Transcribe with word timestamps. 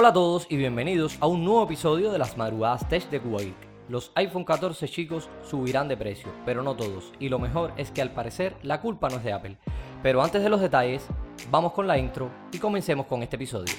Hola 0.00 0.08
a 0.08 0.12
todos 0.14 0.46
y 0.48 0.56
bienvenidos 0.56 1.18
a 1.20 1.26
un 1.26 1.44
nuevo 1.44 1.62
episodio 1.62 2.10
de 2.10 2.16
las 2.16 2.38
madrugadas 2.38 2.88
tech 2.88 3.10
de 3.10 3.18
Geek. 3.18 3.54
Los 3.90 4.12
iPhone 4.14 4.46
14 4.46 4.88
chicos 4.88 5.28
subirán 5.42 5.88
de 5.88 5.96
precio, 5.98 6.30
pero 6.46 6.62
no 6.62 6.74
todos, 6.74 7.12
y 7.20 7.28
lo 7.28 7.38
mejor 7.38 7.74
es 7.76 7.90
que 7.90 8.00
al 8.00 8.10
parecer 8.10 8.56
la 8.62 8.80
culpa 8.80 9.10
no 9.10 9.16
es 9.16 9.24
de 9.24 9.34
Apple. 9.34 9.58
Pero 10.02 10.22
antes 10.22 10.42
de 10.42 10.48
los 10.48 10.62
detalles, 10.62 11.06
vamos 11.50 11.74
con 11.74 11.86
la 11.86 11.98
intro 11.98 12.30
y 12.50 12.56
comencemos 12.56 13.04
con 13.04 13.22
este 13.22 13.36
episodio. 13.36 13.74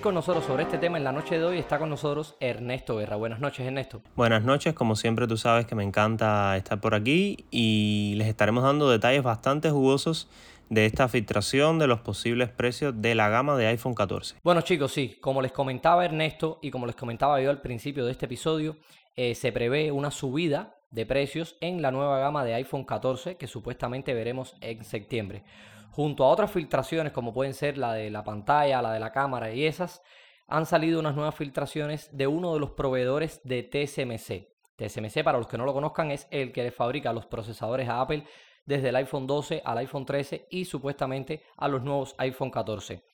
Con 0.00 0.14
nosotros 0.14 0.44
sobre 0.44 0.62
este 0.62 0.78
tema 0.78 0.96
en 0.96 1.04
la 1.04 1.12
noche 1.12 1.38
de 1.38 1.44
hoy 1.44 1.58
está 1.58 1.78
con 1.78 1.90
nosotros 1.90 2.34
Ernesto 2.40 2.96
Guerra. 2.96 3.16
Buenas 3.16 3.40
noches 3.40 3.66
Ernesto. 3.66 4.00
Buenas 4.16 4.44
noches, 4.44 4.72
como 4.72 4.96
siempre 4.96 5.26
tú 5.26 5.36
sabes 5.36 5.66
que 5.66 5.74
me 5.74 5.84
encanta 5.84 6.56
estar 6.56 6.80
por 6.80 6.94
aquí 6.94 7.44
y 7.50 8.14
les 8.16 8.28
estaremos 8.28 8.64
dando 8.64 8.88
detalles 8.88 9.22
bastante 9.22 9.70
jugosos 9.70 10.28
de 10.70 10.86
esta 10.86 11.08
filtración 11.08 11.78
de 11.78 11.86
los 11.86 12.00
posibles 12.00 12.48
precios 12.48 13.02
de 13.02 13.14
la 13.14 13.28
gama 13.28 13.56
de 13.56 13.66
iPhone 13.66 13.94
14. 13.94 14.36
Bueno 14.42 14.62
chicos, 14.62 14.92
sí, 14.92 15.18
como 15.20 15.42
les 15.42 15.52
comentaba 15.52 16.04
Ernesto 16.04 16.60
y 16.62 16.70
como 16.70 16.86
les 16.86 16.96
comentaba 16.96 17.40
yo 17.42 17.50
al 17.50 17.60
principio 17.60 18.06
de 18.06 18.12
este 18.12 18.24
episodio, 18.24 18.76
eh, 19.16 19.34
se 19.34 19.52
prevé 19.52 19.92
una 19.92 20.10
subida 20.10 20.76
de 20.90 21.04
precios 21.04 21.56
en 21.60 21.82
la 21.82 21.90
nueva 21.90 22.18
gama 22.18 22.44
de 22.44 22.54
iPhone 22.54 22.84
14 22.84 23.36
que 23.36 23.46
supuestamente 23.46 24.14
veremos 24.14 24.56
en 24.60 24.82
septiembre 24.82 25.42
junto 25.90 26.24
a 26.24 26.28
otras 26.28 26.50
filtraciones 26.50 27.12
como 27.12 27.32
pueden 27.32 27.54
ser 27.54 27.78
la 27.78 27.94
de 27.94 28.10
la 28.10 28.24
pantalla, 28.24 28.82
la 28.82 28.92
de 28.92 29.00
la 29.00 29.12
cámara 29.12 29.52
y 29.52 29.66
esas, 29.66 30.02
han 30.46 30.66
salido 30.66 30.98
unas 30.98 31.14
nuevas 31.14 31.34
filtraciones 31.34 32.16
de 32.16 32.26
uno 32.26 32.54
de 32.54 32.60
los 32.60 32.70
proveedores 32.72 33.40
de 33.44 33.62
TSMC. 33.62 34.48
TSMC, 34.76 35.22
para 35.22 35.38
los 35.38 35.46
que 35.46 35.58
no 35.58 35.64
lo 35.64 35.72
conozcan, 35.72 36.10
es 36.10 36.26
el 36.30 36.52
que 36.52 36.70
fabrica 36.72 37.12
los 37.12 37.26
procesadores 37.26 37.88
a 37.88 38.00
Apple 38.00 38.24
desde 38.64 38.88
el 38.88 38.96
iPhone 38.96 39.26
12 39.26 39.62
al 39.64 39.78
iPhone 39.78 40.06
13 40.06 40.48
y 40.50 40.64
supuestamente 40.64 41.42
a 41.56 41.68
los 41.68 41.82
nuevos 41.82 42.14
iPhone 42.18 42.50
14. 42.50 43.04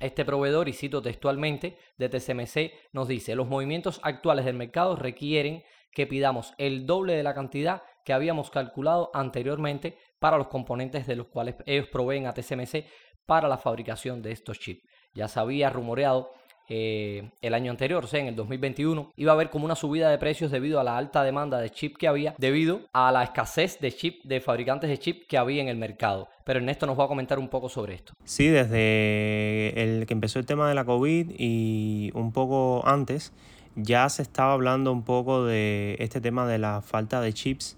Este 0.00 0.24
proveedor, 0.24 0.68
y 0.68 0.72
cito 0.72 1.00
textualmente, 1.02 1.78
de 1.96 2.08
TSMC 2.08 2.92
nos 2.92 3.08
dice, 3.08 3.34
los 3.34 3.48
movimientos 3.48 4.00
actuales 4.02 4.44
del 4.44 4.56
mercado 4.56 4.96
requieren 4.96 5.64
que 5.92 6.06
pidamos 6.06 6.54
el 6.58 6.86
doble 6.86 7.14
de 7.14 7.22
la 7.22 7.34
cantidad 7.34 7.82
que 8.04 8.12
habíamos 8.12 8.50
calculado 8.50 9.10
anteriormente 9.14 9.96
para 10.24 10.38
los 10.38 10.46
componentes 10.46 11.06
de 11.06 11.16
los 11.16 11.26
cuales 11.26 11.54
ellos 11.66 11.86
proveen 11.88 12.26
a 12.26 12.32
TSMC 12.32 12.86
para 13.26 13.46
la 13.46 13.58
fabricación 13.58 14.22
de 14.22 14.32
estos 14.32 14.58
chips. 14.58 14.82
Ya 15.12 15.28
se 15.28 15.38
había 15.38 15.68
rumoreado 15.68 16.32
eh, 16.66 17.30
el 17.42 17.52
año 17.52 17.70
anterior, 17.70 18.06
sea, 18.06 18.20
en 18.20 18.28
el 18.28 18.34
2021, 18.34 19.12
iba 19.16 19.32
a 19.32 19.34
haber 19.34 19.50
como 19.50 19.66
una 19.66 19.74
subida 19.74 20.08
de 20.08 20.16
precios 20.16 20.50
debido 20.50 20.80
a 20.80 20.82
la 20.82 20.96
alta 20.96 21.22
demanda 21.22 21.58
de 21.58 21.68
chip 21.68 21.98
que 21.98 22.08
había, 22.08 22.34
debido 22.38 22.88
a 22.94 23.12
la 23.12 23.22
escasez 23.22 23.78
de 23.80 23.92
chip, 23.92 24.24
de 24.24 24.40
fabricantes 24.40 24.88
de 24.88 24.98
chip 24.98 25.26
que 25.28 25.36
había 25.36 25.60
en 25.60 25.68
el 25.68 25.76
mercado. 25.76 26.26
Pero 26.44 26.58
Ernesto 26.58 26.86
nos 26.86 26.98
va 26.98 27.04
a 27.04 27.08
comentar 27.08 27.38
un 27.38 27.48
poco 27.48 27.68
sobre 27.68 27.92
esto. 27.92 28.14
Sí, 28.24 28.48
desde 28.48 29.78
el 29.78 30.06
que 30.06 30.14
empezó 30.14 30.38
el 30.38 30.46
tema 30.46 30.70
de 30.70 30.74
la 30.74 30.86
COVID 30.86 31.32
y 31.36 32.12
un 32.14 32.32
poco 32.32 32.80
antes, 32.86 33.34
ya 33.76 34.08
se 34.08 34.22
estaba 34.22 34.54
hablando 34.54 34.90
un 34.90 35.02
poco 35.02 35.44
de 35.44 35.96
este 35.98 36.22
tema 36.22 36.46
de 36.46 36.56
la 36.56 36.80
falta 36.80 37.20
de 37.20 37.34
chips 37.34 37.76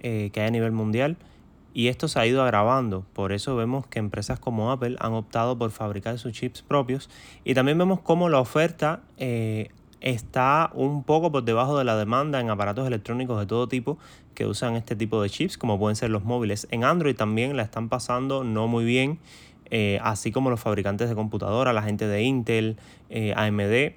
eh, 0.00 0.28
que 0.34 0.42
hay 0.42 0.48
a 0.48 0.50
nivel 0.50 0.72
mundial 0.72 1.16
y 1.76 1.88
esto 1.88 2.08
se 2.08 2.18
ha 2.18 2.26
ido 2.26 2.42
agravando. 2.42 3.04
Por 3.12 3.32
eso 3.32 3.54
vemos 3.54 3.86
que 3.86 3.98
empresas 3.98 4.40
como 4.40 4.72
Apple 4.72 4.96
han 4.98 5.12
optado 5.12 5.58
por 5.58 5.70
fabricar 5.70 6.18
sus 6.18 6.32
chips 6.32 6.62
propios 6.62 7.10
y 7.44 7.52
también 7.52 7.76
vemos 7.76 8.00
cómo 8.00 8.30
la 8.30 8.40
oferta 8.40 9.02
eh, 9.18 9.68
está 10.00 10.70
un 10.72 11.04
poco 11.04 11.30
por 11.30 11.44
debajo 11.44 11.76
de 11.76 11.84
la 11.84 11.94
demanda 11.94 12.40
en 12.40 12.48
aparatos 12.48 12.86
electrónicos 12.86 13.38
de 13.38 13.44
todo 13.44 13.68
tipo 13.68 13.98
que 14.34 14.46
usan 14.46 14.74
este 14.74 14.96
tipo 14.96 15.20
de 15.20 15.28
chips, 15.28 15.58
como 15.58 15.78
pueden 15.78 15.96
ser 15.96 16.08
los 16.08 16.24
móviles. 16.24 16.66
En 16.70 16.82
Android 16.82 17.14
también 17.14 17.58
la 17.58 17.64
están 17.64 17.90
pasando 17.90 18.42
no 18.42 18.68
muy 18.68 18.86
bien, 18.86 19.18
eh, 19.66 19.98
así 20.02 20.32
como 20.32 20.48
los 20.48 20.60
fabricantes 20.60 21.10
de 21.10 21.14
computadora, 21.14 21.74
la 21.74 21.82
gente 21.82 22.06
de 22.06 22.22
Intel, 22.22 22.78
AMD 23.34 23.92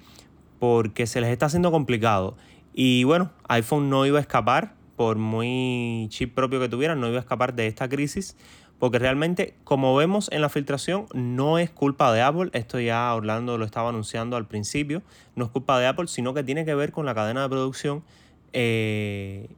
porque 0.58 1.06
se 1.06 1.22
les 1.22 1.30
está 1.30 1.46
haciendo 1.46 1.70
complicado. 1.70 2.36
Y 2.74 3.04
bueno, 3.04 3.30
iPhone 3.48 3.88
no 3.88 4.04
iba 4.04 4.18
a 4.18 4.20
escapar, 4.20 4.74
por 5.00 5.16
muy 5.16 6.08
chip 6.10 6.34
propio 6.34 6.60
que 6.60 6.68
tuvieran, 6.68 7.00
no 7.00 7.08
iba 7.08 7.16
a 7.16 7.20
escapar 7.20 7.54
de 7.54 7.66
esta 7.66 7.88
crisis, 7.88 8.36
porque 8.78 8.98
realmente, 8.98 9.54
como 9.64 9.96
vemos 9.96 10.28
en 10.30 10.42
la 10.42 10.50
filtración, 10.50 11.06
no 11.14 11.58
es 11.58 11.70
culpa 11.70 12.12
de 12.12 12.20
Apple, 12.20 12.50
esto 12.52 12.78
ya 12.78 13.14
Orlando 13.14 13.56
lo 13.56 13.64
estaba 13.64 13.88
anunciando 13.88 14.36
al 14.36 14.46
principio, 14.46 15.00
no 15.36 15.46
es 15.46 15.50
culpa 15.50 15.80
de 15.80 15.86
Apple, 15.86 16.06
sino 16.06 16.34
que 16.34 16.44
tiene 16.44 16.66
que 16.66 16.74
ver 16.74 16.92
con 16.92 17.06
la 17.06 17.14
cadena 17.14 17.40
de 17.40 17.48
producción 17.48 18.04
eh, 18.52 19.48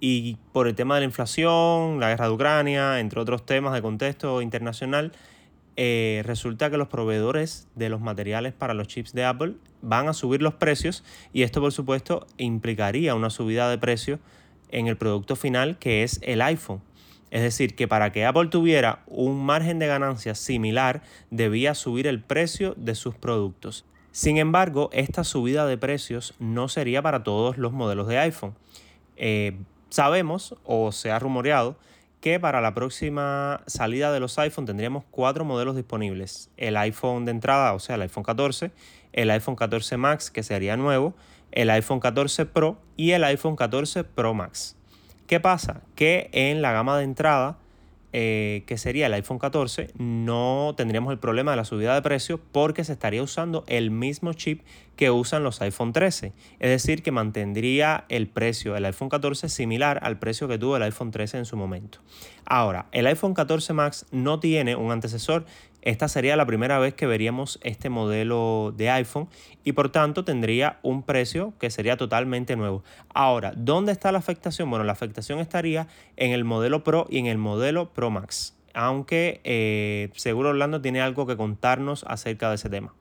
y 0.00 0.36
por 0.52 0.68
el 0.68 0.74
tema 0.74 0.96
de 0.96 1.00
la 1.00 1.06
inflación, 1.06 1.98
la 1.98 2.10
guerra 2.10 2.26
de 2.26 2.32
Ucrania, 2.32 3.00
entre 3.00 3.20
otros 3.20 3.46
temas 3.46 3.72
de 3.72 3.80
contexto 3.80 4.42
internacional, 4.42 5.12
eh, 5.76 6.22
resulta 6.26 6.70
que 6.70 6.76
los 6.76 6.88
proveedores 6.88 7.68
de 7.74 7.88
los 7.88 8.02
materiales 8.02 8.52
para 8.52 8.74
los 8.74 8.86
chips 8.86 9.14
de 9.14 9.24
Apple 9.24 9.54
van 9.80 10.08
a 10.08 10.12
subir 10.12 10.42
los 10.42 10.52
precios 10.52 11.04
y 11.32 11.40
esto 11.40 11.62
por 11.62 11.72
supuesto 11.72 12.26
implicaría 12.36 13.14
una 13.14 13.30
subida 13.30 13.70
de 13.70 13.78
precio 13.78 14.18
en 14.72 14.86
el 14.86 14.96
producto 14.96 15.36
final 15.36 15.78
que 15.78 16.02
es 16.02 16.20
el 16.22 16.42
iPhone. 16.42 16.82
Es 17.30 17.42
decir, 17.42 17.76
que 17.76 17.86
para 17.86 18.10
que 18.10 18.26
Apple 18.26 18.48
tuviera 18.48 19.02
un 19.06 19.44
margen 19.44 19.78
de 19.78 19.86
ganancia 19.86 20.34
similar 20.34 21.02
debía 21.30 21.74
subir 21.74 22.06
el 22.06 22.20
precio 22.20 22.74
de 22.76 22.94
sus 22.94 23.14
productos. 23.14 23.84
Sin 24.12 24.38
embargo, 24.38 24.90
esta 24.92 25.22
subida 25.22 25.66
de 25.66 25.78
precios 25.78 26.34
no 26.40 26.68
sería 26.68 27.02
para 27.02 27.22
todos 27.22 27.56
los 27.58 27.72
modelos 27.72 28.08
de 28.08 28.18
iPhone. 28.18 28.54
Eh, 29.16 29.56
sabemos 29.90 30.56
o 30.64 30.90
se 30.90 31.12
ha 31.12 31.18
rumoreado 31.18 31.76
que 32.20 32.38
para 32.38 32.60
la 32.60 32.74
próxima 32.74 33.62
salida 33.66 34.12
de 34.12 34.20
los 34.20 34.38
iPhone 34.38 34.66
tendríamos 34.66 35.04
cuatro 35.10 35.44
modelos 35.44 35.76
disponibles. 35.76 36.50
El 36.56 36.76
iPhone 36.76 37.24
de 37.24 37.30
entrada, 37.30 37.72
o 37.72 37.78
sea, 37.78 37.96
el 37.96 38.02
iPhone 38.02 38.24
14, 38.24 38.70
el 39.12 39.30
iPhone 39.30 39.56
14 39.56 39.96
Max, 39.96 40.30
que 40.30 40.42
sería 40.42 40.76
nuevo, 40.76 41.14
el 41.52 41.70
iPhone 41.70 42.00
14 42.00 42.46
Pro 42.46 42.78
y 42.96 43.12
el 43.12 43.24
iPhone 43.24 43.56
14 43.56 44.04
Pro 44.04 44.34
Max. 44.34 44.76
¿Qué 45.26 45.40
pasa? 45.40 45.82
Que 45.94 46.28
en 46.32 46.60
la 46.62 46.72
gama 46.72 46.98
de 46.98 47.04
entrada 47.04 47.58
eh, 48.12 48.64
que 48.66 48.76
sería 48.76 49.06
el 49.06 49.14
iPhone 49.14 49.38
14, 49.38 49.90
no 49.96 50.74
tendríamos 50.76 51.12
el 51.12 51.20
problema 51.20 51.52
de 51.52 51.56
la 51.56 51.64
subida 51.64 51.94
de 51.94 52.02
precio 52.02 52.40
porque 52.50 52.82
se 52.82 52.92
estaría 52.92 53.22
usando 53.22 53.62
el 53.68 53.92
mismo 53.92 54.32
chip 54.32 54.62
que 55.00 55.10
usan 55.10 55.42
los 55.42 55.62
iPhone 55.62 55.94
13. 55.94 56.34
Es 56.58 56.68
decir, 56.68 57.02
que 57.02 57.10
mantendría 57.10 58.04
el 58.10 58.28
precio 58.28 58.74
del 58.74 58.84
iPhone 58.84 59.08
14 59.08 59.48
similar 59.48 59.98
al 60.02 60.18
precio 60.18 60.46
que 60.46 60.58
tuvo 60.58 60.76
el 60.76 60.82
iPhone 60.82 61.10
13 61.10 61.38
en 61.38 61.46
su 61.46 61.56
momento. 61.56 62.00
Ahora, 62.44 62.84
el 62.92 63.06
iPhone 63.06 63.32
14 63.32 63.72
Max 63.72 64.04
no 64.10 64.40
tiene 64.40 64.76
un 64.76 64.92
antecesor 64.92 65.46
esta 65.80 66.06
sería 66.08 66.36
la 66.36 66.44
primera 66.44 66.78
vez 66.78 66.92
que 66.92 67.06
veríamos 67.06 67.58
este 67.62 67.88
modelo 67.88 68.74
de 68.76 68.90
iPhone 68.90 69.30
y 69.64 69.72
por 69.72 69.88
tanto 69.88 70.22
tendría 70.22 70.78
un 70.82 71.02
precio 71.02 71.54
que 71.58 71.70
sería 71.70 71.96
totalmente 71.96 72.54
nuevo. 72.54 72.84
Ahora, 73.14 73.54
¿dónde 73.56 73.92
está 73.92 74.12
la 74.12 74.18
afectación? 74.18 74.68
Bueno, 74.68 74.84
la 74.84 74.92
afectación 74.92 75.38
estaría 75.38 75.88
en 76.18 76.32
el 76.32 76.44
modelo 76.44 76.84
Pro 76.84 77.06
y 77.08 77.16
en 77.16 77.24
el 77.24 77.38
modelo 77.38 77.94
Pro 77.94 78.10
Max, 78.10 78.54
aunque 78.74 79.40
eh, 79.44 80.10
seguro 80.14 80.50
Orlando 80.50 80.82
tiene 80.82 81.00
algo 81.00 81.26
que 81.26 81.38
contarnos 81.38 82.04
acerca 82.06 82.50
de 82.50 82.56
ese 82.56 82.68
tema. 82.68 82.92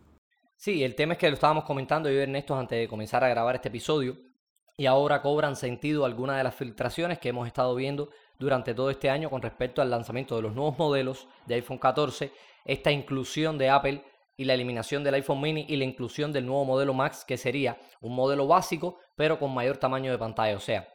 Sí, 0.60 0.84
el 0.84 0.94
tema 0.94 1.14
es 1.14 1.20
que 1.20 1.30
lo 1.30 1.36
estábamos 1.36 1.64
comentando 1.64 2.10
yo 2.10 2.20
y 2.20 2.24
Ernesto 2.24 2.54
antes 2.54 2.78
de 2.78 2.90
comenzar 2.90 3.24
a 3.24 3.30
grabar 3.30 3.56
este 3.56 3.70
episodio 3.70 4.18
y 4.76 4.88
ahora 4.88 5.22
cobran 5.22 5.56
sentido 5.56 6.04
algunas 6.04 6.36
de 6.36 6.44
las 6.44 6.54
filtraciones 6.54 7.18
que 7.18 7.30
hemos 7.30 7.48
estado 7.48 7.74
viendo 7.76 8.10
durante 8.40 8.74
todo 8.74 8.90
este 8.90 9.10
año 9.10 9.30
con 9.30 9.42
respecto 9.42 9.82
al 9.82 9.90
lanzamiento 9.90 10.36
de 10.36 10.42
los 10.42 10.54
nuevos 10.54 10.78
modelos 10.78 11.30
de 11.46 11.56
iPhone 11.56 11.78
14 11.78 12.34
esta 12.66 12.92
inclusión 12.92 13.58
de 13.58 13.70
Apple 13.70 14.04
y 14.36 14.44
la 14.44 14.54
eliminación 14.54 15.02
del 15.02 15.14
iPhone 15.14 15.40
mini 15.40 15.66
y 15.70 15.78
la 15.78 15.86
inclusión 15.86 16.34
del 16.34 16.46
nuevo 16.46 16.66
modelo 16.66 16.94
Max, 16.94 17.24
que 17.26 17.38
sería 17.38 17.80
un 18.02 18.14
modelo 18.14 18.46
básico, 18.46 18.98
pero 19.16 19.40
con 19.40 19.54
mayor 19.54 19.78
tamaño 19.78 20.12
de 20.12 20.18
pantalla. 20.18 20.58
O 20.58 20.60
sea, 20.60 20.90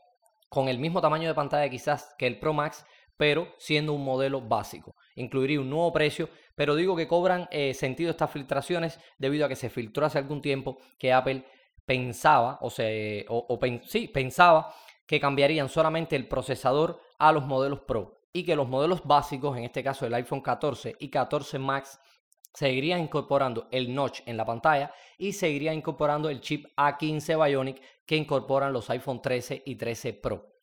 con 0.50 0.68
el 0.68 0.78
mismo 0.78 1.00
tamaño 1.00 1.26
de 1.26 1.34
pantalla 1.34 1.70
quizás 1.70 2.14
que 2.18 2.26
el 2.26 2.38
Pro 2.38 2.52
Max, 2.52 2.84
pero 3.16 3.54
siendo 3.58 3.92
un 3.92 4.04
modelo 4.04 4.40
básico. 4.40 4.96
Incluiría 5.16 5.60
un 5.60 5.70
nuevo 5.70 5.92
precio, 5.92 6.28
pero 6.54 6.74
digo 6.74 6.96
que 6.96 7.08
cobran 7.08 7.48
eh, 7.50 7.74
sentido 7.74 8.10
estas 8.10 8.30
filtraciones 8.30 8.98
debido 9.18 9.46
a 9.46 9.48
que 9.48 9.56
se 9.56 9.70
filtró 9.70 10.06
hace 10.06 10.18
algún 10.18 10.42
tiempo 10.42 10.78
que 10.98 11.12
Apple 11.12 11.44
pensaba, 11.84 12.58
o, 12.60 12.70
se, 12.70 13.26
o, 13.28 13.58
sí, 13.84 14.08
pensaba 14.08 14.74
que 15.06 15.20
cambiarían 15.20 15.68
solamente 15.68 16.16
el 16.16 16.28
procesador 16.28 17.00
a 17.18 17.32
los 17.32 17.44
modelos 17.44 17.80
Pro 17.80 18.22
y 18.32 18.44
que 18.44 18.56
los 18.56 18.68
modelos 18.68 19.04
básicos, 19.04 19.56
en 19.56 19.64
este 19.64 19.82
caso 19.82 20.06
el 20.06 20.14
iPhone 20.14 20.40
14 20.40 20.96
y 20.98 21.08
14 21.08 21.58
Max, 21.58 22.00
seguirían 22.52 23.00
incorporando 23.00 23.68
el 23.70 23.94
notch 23.94 24.20
en 24.26 24.36
la 24.36 24.44
pantalla 24.44 24.92
y 25.18 25.32
seguiría 25.32 25.74
incorporando 25.74 26.30
el 26.30 26.40
chip 26.40 26.66
A15 26.76 27.44
Bionic 27.44 27.82
que 28.06 28.16
incorporan 28.16 28.72
los 28.72 28.88
iPhone 28.90 29.20
13 29.20 29.62
y 29.66 29.76
13 29.76 30.14
Pro. 30.14 30.53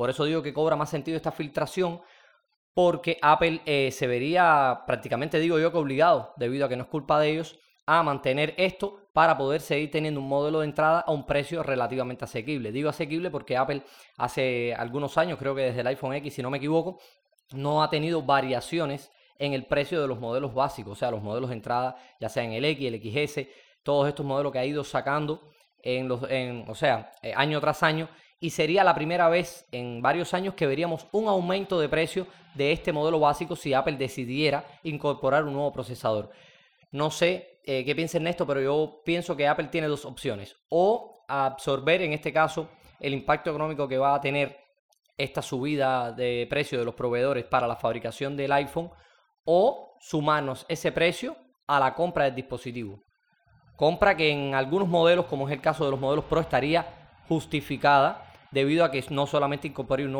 Por 0.00 0.08
eso 0.08 0.24
digo 0.24 0.40
que 0.40 0.54
cobra 0.54 0.76
más 0.76 0.88
sentido 0.88 1.14
esta 1.14 1.30
filtración 1.30 2.00
porque 2.72 3.18
Apple 3.20 3.60
eh, 3.66 3.90
se 3.90 4.06
vería 4.06 4.84
prácticamente, 4.86 5.38
digo 5.38 5.58
yo, 5.58 5.70
que 5.70 5.76
obligado, 5.76 6.32
debido 6.38 6.64
a 6.64 6.70
que 6.70 6.76
no 6.76 6.84
es 6.84 6.88
culpa 6.88 7.20
de 7.20 7.28
ellos, 7.28 7.58
a 7.84 8.02
mantener 8.02 8.54
esto 8.56 9.10
para 9.12 9.36
poder 9.36 9.60
seguir 9.60 9.90
teniendo 9.90 10.18
un 10.20 10.26
modelo 10.26 10.60
de 10.60 10.64
entrada 10.64 11.00
a 11.00 11.10
un 11.10 11.26
precio 11.26 11.62
relativamente 11.62 12.24
asequible. 12.24 12.72
Digo 12.72 12.88
asequible 12.88 13.30
porque 13.30 13.58
Apple 13.58 13.82
hace 14.16 14.74
algunos 14.74 15.18
años, 15.18 15.38
creo 15.38 15.54
que 15.54 15.64
desde 15.64 15.82
el 15.82 15.88
iPhone 15.88 16.14
X, 16.14 16.32
si 16.32 16.40
no 16.40 16.48
me 16.48 16.56
equivoco, 16.56 16.98
no 17.52 17.82
ha 17.82 17.90
tenido 17.90 18.22
variaciones 18.22 19.12
en 19.38 19.52
el 19.52 19.66
precio 19.66 20.00
de 20.00 20.08
los 20.08 20.18
modelos 20.18 20.54
básicos, 20.54 20.92
o 20.92 20.96
sea, 20.96 21.10
los 21.10 21.22
modelos 21.22 21.50
de 21.50 21.56
entrada, 21.56 21.96
ya 22.18 22.30
sea 22.30 22.42
en 22.42 22.54
el 22.54 22.64
X, 22.64 22.90
el 22.90 23.02
XS, 23.02 23.48
todos 23.82 24.08
estos 24.08 24.24
modelos 24.24 24.50
que 24.50 24.60
ha 24.60 24.64
ido 24.64 24.82
sacando 24.82 25.50
en 25.82 26.08
los, 26.08 26.22
en, 26.30 26.64
o 26.70 26.74
sea, 26.74 27.12
eh, 27.22 27.34
año 27.36 27.60
tras 27.60 27.82
año, 27.82 28.08
y 28.40 28.50
sería 28.50 28.82
la 28.82 28.94
primera 28.94 29.28
vez 29.28 29.66
en 29.70 30.00
varios 30.00 30.32
años 30.32 30.54
que 30.54 30.66
veríamos 30.66 31.06
un 31.12 31.28
aumento 31.28 31.78
de 31.78 31.90
precio 31.90 32.26
de 32.54 32.72
este 32.72 32.92
modelo 32.92 33.20
básico 33.20 33.54
si 33.54 33.74
Apple 33.74 33.96
decidiera 33.96 34.64
incorporar 34.82 35.44
un 35.44 35.52
nuevo 35.52 35.72
procesador. 35.72 36.30
No 36.90 37.10
sé 37.10 37.60
eh, 37.64 37.84
qué 37.84 37.94
piensa 37.94 38.18
esto, 38.18 38.46
pero 38.46 38.62
yo 38.62 39.02
pienso 39.04 39.36
que 39.36 39.46
Apple 39.46 39.68
tiene 39.68 39.86
dos 39.86 40.06
opciones. 40.06 40.56
O 40.70 41.24
absorber 41.28 42.00
en 42.00 42.14
este 42.14 42.32
caso 42.32 42.70
el 42.98 43.12
impacto 43.12 43.50
económico 43.50 43.86
que 43.86 43.98
va 43.98 44.14
a 44.14 44.20
tener 44.20 44.58
esta 45.18 45.42
subida 45.42 46.10
de 46.10 46.46
precio 46.48 46.78
de 46.78 46.84
los 46.86 46.94
proveedores 46.94 47.44
para 47.44 47.68
la 47.68 47.76
fabricación 47.76 48.38
del 48.38 48.52
iPhone 48.52 48.90
o 49.44 49.98
sumarnos 50.00 50.64
ese 50.68 50.92
precio 50.92 51.36
a 51.66 51.78
la 51.78 51.94
compra 51.94 52.24
del 52.24 52.34
dispositivo. 52.34 53.04
Compra 53.76 54.16
que 54.16 54.30
en 54.30 54.54
algunos 54.54 54.88
modelos, 54.88 55.26
como 55.26 55.46
es 55.46 55.52
el 55.52 55.60
caso 55.60 55.84
de 55.84 55.90
los 55.90 56.00
modelos 56.00 56.24
Pro, 56.24 56.40
estaría 56.40 56.86
justificada 57.28 58.29
debido 58.50 58.84
a 58.84 58.90
que 58.90 59.04
no 59.10 59.26
solamente 59.26 59.68
incorporaría 59.68 60.06
un 60.06 60.12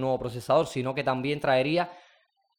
nuevo, 0.00 0.18
procesador, 0.18 0.66
sino 0.66 0.94
que 0.94 1.04
también 1.04 1.40
traería 1.40 1.92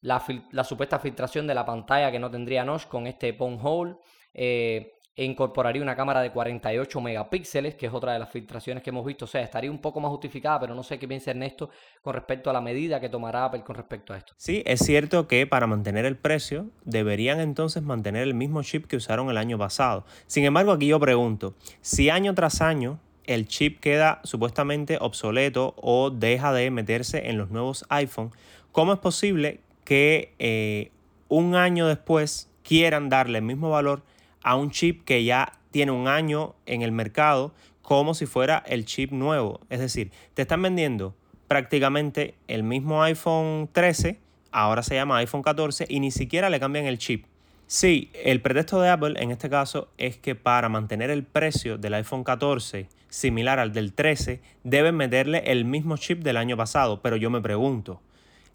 la, 0.00 0.20
supuesta 0.64 0.98
filtración 0.98 1.46
de 1.46 1.54
la 1.54 1.64
pantalla 1.64 2.10
que 2.10 2.18
no 2.18 2.30
tendría 2.30 2.64
notch 2.64 2.86
con 2.86 3.06
este 3.06 3.34
Pong 3.34 3.58
Hole. 3.62 3.96
Eh, 4.34 4.92
e 5.14 5.24
incorporaría 5.24 5.82
una 5.82 5.94
cámara 5.94 6.22
de 6.22 6.30
48 6.30 7.00
megapíxeles, 7.00 7.74
que 7.74 7.86
es 7.86 7.92
otra 7.92 8.14
de 8.14 8.18
las 8.18 8.30
filtraciones 8.30 8.82
que 8.82 8.90
hemos 8.90 9.04
visto. 9.04 9.26
O 9.26 9.28
sea, 9.28 9.42
estaría 9.42 9.70
un 9.70 9.78
poco 9.78 10.00
más 10.00 10.10
justificada, 10.10 10.60
pero 10.60 10.74
no 10.74 10.82
sé 10.82 10.98
qué 10.98 11.06
piensa 11.06 11.30
Ernesto 11.30 11.68
con 12.00 12.14
respecto 12.14 12.48
a 12.48 12.52
la 12.52 12.62
medida 12.62 12.98
que 12.98 13.10
tomará 13.10 13.44
Apple 13.44 13.62
con 13.62 13.76
respecto 13.76 14.14
a 14.14 14.18
esto. 14.18 14.32
Sí, 14.38 14.62
es 14.64 14.80
cierto 14.80 15.28
que 15.28 15.46
para 15.46 15.66
mantener 15.66 16.06
el 16.06 16.16
precio 16.16 16.70
deberían 16.84 17.40
entonces 17.40 17.82
mantener 17.82 18.22
el 18.22 18.34
mismo 18.34 18.62
chip 18.62 18.86
que 18.86 18.96
usaron 18.96 19.28
el 19.28 19.36
año 19.36 19.58
pasado. 19.58 20.06
Sin 20.26 20.44
embargo, 20.44 20.72
aquí 20.72 20.86
yo 20.86 20.98
pregunto, 20.98 21.56
si 21.82 22.08
año 22.08 22.34
tras 22.34 22.62
año 22.62 22.98
el 23.26 23.46
chip 23.46 23.80
queda 23.80 24.20
supuestamente 24.24 24.98
obsoleto 25.00 25.74
o 25.76 26.10
deja 26.10 26.52
de 26.52 26.70
meterse 26.70 27.28
en 27.28 27.38
los 27.38 27.50
nuevos 27.50 27.84
iPhone, 27.88 28.30
¿cómo 28.72 28.92
es 28.92 28.98
posible 28.98 29.60
que 29.84 30.34
eh, 30.38 30.90
un 31.28 31.54
año 31.54 31.86
después 31.86 32.50
quieran 32.62 33.08
darle 33.08 33.38
el 33.38 33.44
mismo 33.44 33.70
valor 33.70 34.02
a 34.42 34.56
un 34.56 34.70
chip 34.70 35.04
que 35.04 35.24
ya 35.24 35.52
tiene 35.70 35.92
un 35.92 36.08
año 36.08 36.54
en 36.66 36.82
el 36.82 36.92
mercado 36.92 37.52
como 37.82 38.14
si 38.14 38.26
fuera 38.26 38.62
el 38.66 38.84
chip 38.84 39.10
nuevo. 39.12 39.60
Es 39.68 39.80
decir, 39.80 40.12
te 40.34 40.42
están 40.42 40.62
vendiendo 40.62 41.14
prácticamente 41.48 42.34
el 42.48 42.62
mismo 42.62 43.02
iPhone 43.02 43.68
13, 43.72 44.18
ahora 44.52 44.82
se 44.82 44.94
llama 44.94 45.18
iPhone 45.18 45.42
14 45.42 45.86
y 45.88 46.00
ni 46.00 46.10
siquiera 46.10 46.48
le 46.50 46.60
cambian 46.60 46.86
el 46.86 46.98
chip. 46.98 47.26
Sí, 47.66 48.10
el 48.24 48.40
pretexto 48.40 48.80
de 48.80 48.90
Apple 48.90 49.14
en 49.18 49.30
este 49.30 49.48
caso 49.48 49.88
es 49.96 50.18
que 50.18 50.34
para 50.34 50.68
mantener 50.68 51.10
el 51.10 51.24
precio 51.24 51.78
del 51.78 51.94
iPhone 51.94 52.24
14 52.24 52.88
similar 53.12 53.58
al 53.58 53.74
del 53.74 53.92
13, 53.92 54.40
deben 54.64 54.96
meterle 54.96 55.42
el 55.44 55.66
mismo 55.66 55.98
chip 55.98 56.22
del 56.22 56.38
año 56.38 56.56
pasado, 56.56 57.02
pero 57.02 57.16
yo 57.16 57.28
me 57.28 57.42
pregunto, 57.42 58.00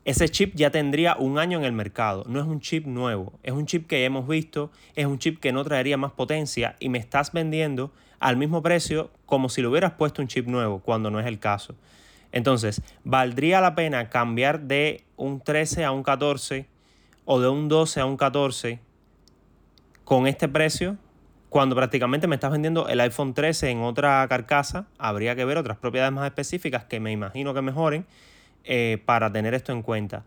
ese 0.04 0.30
chip 0.30 0.56
ya 0.56 0.72
tendría 0.72 1.16
un 1.16 1.38
año 1.38 1.60
en 1.60 1.64
el 1.64 1.74
mercado, 1.74 2.24
no 2.28 2.40
es 2.40 2.48
un 2.48 2.60
chip 2.60 2.88
nuevo, 2.88 3.34
es 3.44 3.54
un 3.54 3.68
chip 3.68 3.88
que 3.88 4.00
ya 4.00 4.08
hemos 4.08 4.28
visto, 4.28 4.72
es 4.96 5.06
un 5.06 5.20
chip 5.20 5.40
que 5.40 5.52
no 5.52 5.64
traería 5.64 5.96
más 5.98 6.12
potencia 6.12 6.76
y 6.80 6.90
me 6.90 6.98
estás 6.98 7.34
vendiendo 7.34 7.92
al 8.20 8.36
mismo 8.36 8.64
precio 8.64 9.12
como 9.28 9.48
si 9.48 9.62
le 9.62 9.68
hubieras 9.68 9.92
puesto 9.92 10.24
un 10.24 10.28
chip 10.28 10.48
nuevo, 10.48 10.80
cuando 10.80 11.12
no 11.12 11.20
es 11.20 11.28
el 11.28 11.38
caso. 11.38 11.76
Entonces, 12.32 12.82
¿valdría 13.04 13.62
la 13.62 13.76
pena 13.76 14.10
cambiar 14.10 14.62
de 14.62 15.04
un 15.18 15.40
13 15.40 15.86
a 15.86 15.92
un 15.92 16.02
14 16.02 16.66
o 17.26 17.40
de 17.40 17.48
un 17.48 17.68
12 17.68 18.00
a 18.00 18.06
un 18.06 18.18
14 18.18 18.80
con 20.04 20.26
este 20.26 20.48
precio? 20.48 20.98
Cuando 21.50 21.76
prácticamente 21.76 22.28
me 22.28 22.36
estás 22.36 22.52
vendiendo 22.52 22.90
el 22.90 23.00
iPhone 23.00 23.34
13 23.34 23.70
en 23.70 23.82
otra 23.82 24.26
carcasa, 24.28 24.88
habría 24.98 25.36
que 25.36 25.46
ver 25.46 25.58
otras 25.58 25.78
propiedades 25.78 26.14
más 26.14 26.26
específicas 26.26 26.84
que 26.84 27.00
me 27.00 27.12
imagino 27.12 27.54
que 27.54 27.62
mejoren 27.62 28.06
eh, 28.66 29.02
para 29.06 29.32
tener 29.32 29.54
esto 29.54 29.72
en 29.72 29.82
cuenta. 29.82 30.26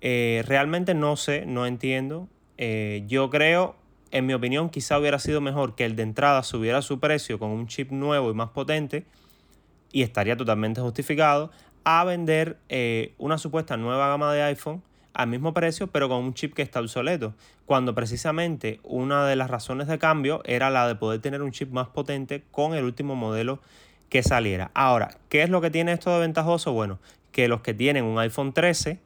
Eh, 0.00 0.42
realmente 0.46 0.94
no 0.94 1.16
sé, 1.16 1.44
no 1.44 1.66
entiendo. 1.66 2.26
Eh, 2.56 3.04
yo 3.06 3.28
creo, 3.28 3.76
en 4.12 4.24
mi 4.24 4.32
opinión, 4.32 4.70
quizá 4.70 4.98
hubiera 4.98 5.18
sido 5.18 5.42
mejor 5.42 5.74
que 5.74 5.84
el 5.84 5.94
de 5.94 6.04
entrada 6.04 6.42
subiera 6.42 6.80
su 6.80 7.00
precio 7.00 7.38
con 7.38 7.50
un 7.50 7.66
chip 7.66 7.90
nuevo 7.90 8.30
y 8.30 8.34
más 8.34 8.48
potente 8.48 9.04
y 9.92 10.02
estaría 10.02 10.38
totalmente 10.38 10.80
justificado 10.80 11.50
a 11.84 12.02
vender 12.04 12.58
una 13.18 13.38
supuesta 13.38 13.76
nueva 13.76 14.08
gama 14.08 14.32
de 14.32 14.42
iPhone 14.42 14.82
al 15.16 15.28
mismo 15.28 15.54
precio 15.54 15.86
pero 15.88 16.08
con 16.08 16.22
un 16.22 16.34
chip 16.34 16.54
que 16.54 16.62
está 16.62 16.80
obsoleto, 16.80 17.34
cuando 17.64 17.94
precisamente 17.94 18.80
una 18.84 19.26
de 19.26 19.34
las 19.34 19.50
razones 19.50 19.88
de 19.88 19.98
cambio 19.98 20.42
era 20.44 20.70
la 20.70 20.86
de 20.86 20.94
poder 20.94 21.20
tener 21.20 21.42
un 21.42 21.52
chip 21.52 21.72
más 21.72 21.88
potente 21.88 22.44
con 22.50 22.74
el 22.74 22.84
último 22.84 23.16
modelo 23.16 23.60
que 24.10 24.22
saliera. 24.22 24.70
Ahora, 24.74 25.16
¿qué 25.30 25.42
es 25.42 25.50
lo 25.50 25.60
que 25.60 25.70
tiene 25.70 25.92
esto 25.92 26.12
de 26.12 26.20
ventajoso? 26.20 26.72
Bueno, 26.72 26.98
que 27.32 27.48
los 27.48 27.62
que 27.62 27.74
tienen 27.74 28.04
un 28.04 28.18
iPhone 28.18 28.52
13 28.52 29.00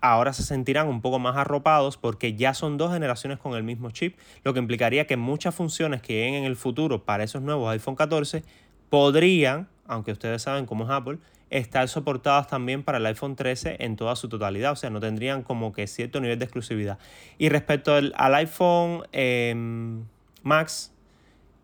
ahora 0.00 0.32
se 0.32 0.42
sentirán 0.42 0.88
un 0.88 1.00
poco 1.00 1.18
más 1.18 1.36
arropados 1.36 1.96
porque 1.96 2.34
ya 2.34 2.52
son 2.52 2.76
dos 2.76 2.92
generaciones 2.92 3.38
con 3.38 3.54
el 3.54 3.62
mismo 3.62 3.90
chip, 3.92 4.18
lo 4.42 4.52
que 4.52 4.58
implicaría 4.58 5.06
que 5.06 5.16
muchas 5.16 5.54
funciones 5.54 6.02
que 6.02 6.14
lleguen 6.14 6.34
en 6.34 6.44
el 6.44 6.56
futuro 6.56 7.04
para 7.04 7.24
esos 7.24 7.40
nuevos 7.40 7.70
iPhone 7.70 7.94
14 7.94 8.42
podrían, 8.90 9.68
aunque 9.86 10.12
ustedes 10.12 10.42
saben 10.42 10.66
cómo 10.66 10.84
es 10.84 10.90
Apple, 10.90 11.18
estar 11.58 11.88
soportadas 11.88 12.46
también 12.46 12.82
para 12.82 12.98
el 12.98 13.06
iPhone 13.06 13.36
13 13.36 13.76
en 13.80 13.96
toda 13.96 14.16
su 14.16 14.28
totalidad, 14.28 14.72
o 14.72 14.76
sea, 14.76 14.90
no 14.90 15.00
tendrían 15.00 15.42
como 15.42 15.72
que 15.72 15.86
cierto 15.86 16.20
nivel 16.20 16.38
de 16.38 16.44
exclusividad. 16.44 16.98
Y 17.38 17.48
respecto 17.48 17.94
al, 17.94 18.34
iPhone 18.34 19.02
em, 19.12 20.04
Max, 20.42 20.92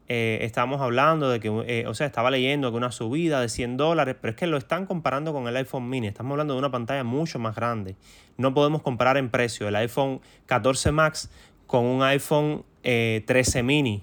eh, 0.08 0.40
estábamos 0.42 0.80
hablando 0.80 1.30
de 1.30 1.40
que, 1.40 1.48
eh, 1.66 1.86
o 1.86 1.94
sea, 1.94 2.06
estaba 2.06 2.30
leyendo 2.30 2.70
que 2.70 2.76
una 2.76 2.92
subida 2.92 3.40
de 3.40 3.48
100 3.48 3.76
dólares, 3.76 4.16
pero 4.20 4.32
es 4.32 4.36
que 4.36 4.46
lo 4.46 4.56
están 4.56 4.86
comparando 4.86 5.32
con 5.32 5.46
el 5.48 5.56
iPhone 5.56 5.88
mini. 5.88 6.08
Estamos 6.08 6.32
hablando 6.32 6.54
de 6.54 6.58
una 6.58 6.70
pantalla 6.70 7.04
mucho 7.04 7.38
más 7.38 7.54
grande. 7.54 7.96
No 8.36 8.54
podemos 8.54 8.82
comparar 8.82 9.16
en 9.16 9.30
precio 9.30 9.68
el 9.68 9.76
iPhone 9.76 10.20
14 10.46 10.92
Max 10.92 11.30
con 11.66 11.84
un 11.84 12.02
iPhone 12.02 12.64
13 12.82 13.24
eh, 13.58 13.62
mini. 13.62 14.02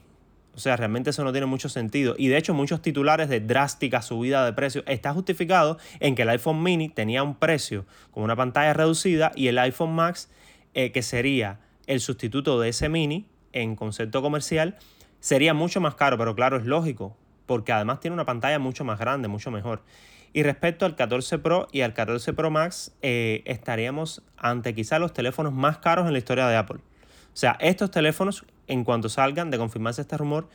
O 0.60 0.62
sea, 0.62 0.75
realmente 0.75 1.10
eso 1.10 1.24
no 1.24 1.32
tiene 1.32 1.48
mucho 1.48 1.70
sentido. 1.70 2.16
Y 2.18 2.28
de 2.28 2.38
hecho, 2.38 2.54
muchos 2.54 2.82
titulares 2.82 3.30
de 3.30 3.39
drástica 3.39 4.01
subida 4.01 4.46
de 4.46 4.54
precio 4.54 4.84
está 4.88 5.13
justificado 5.13 5.78
en 6.00 6.16
que 6.16 6.24
el 6.24 6.30
iPhone 6.30 6.62
mini 6.62 6.89
tenía 6.89 7.24
un 7.24 7.36
precio 7.36 7.86
con 8.12 8.24
una 8.24 8.36
pantalla 8.36 8.74
reducida 8.74 9.32
y 9.36 9.48
el 9.48 9.58
iPhone 9.60 9.94
Max, 9.94 10.30
que 10.74 11.01
sería 11.01 11.60
el 11.88 12.00
sustituto 12.00 12.60
de 12.60 12.70
ese 12.70 12.89
mini 12.89 13.25
en 13.51 13.75
concepto 13.75 14.22
comercial, 14.22 14.78
Sería 15.20 15.54
mucho 15.54 15.82
más 15.82 15.96
caro, 15.96 16.18
pero 16.18 16.34
claro, 16.34 16.58
es 16.58 16.66
lógico, 16.66 17.18
porque 17.46 17.74
además 17.74 18.00
tiene 18.00 18.13
una 18.13 18.25
pantalla 18.25 18.58
mucho 18.58 18.86
más 18.86 19.00
grande, 19.00 19.28
mucho 19.28 19.51
mejor. 19.51 19.84
Y 20.32 20.44
respecto 20.44 20.86
al 20.86 20.96
14 20.96 21.39
Pro 21.39 21.68
y 21.72 21.82
al 21.82 21.94
14 21.94 22.34
Pro 22.34 22.51
Max, 22.51 22.96
eh, 23.01 23.44
estaríamos 23.46 24.24
ante 24.38 24.74
quizá 24.74 24.98
los 24.98 25.12
teléfonos 25.12 25.51
más 25.51 25.80
caros 25.80 26.08
en 26.08 26.13
la 26.13 26.20
historia 26.20 26.48
de 26.48 26.56
Apple. 26.56 26.78
O 26.78 27.38
sea, 27.39 27.58
estos 27.60 27.92
teléfonos, 27.92 28.46
en 28.70 28.86
cuanto 28.86 29.10
salgan 29.10 29.52
de 29.52 29.58
confirmarse 29.58 30.02
este 30.02 30.16
rumor, 30.16 30.48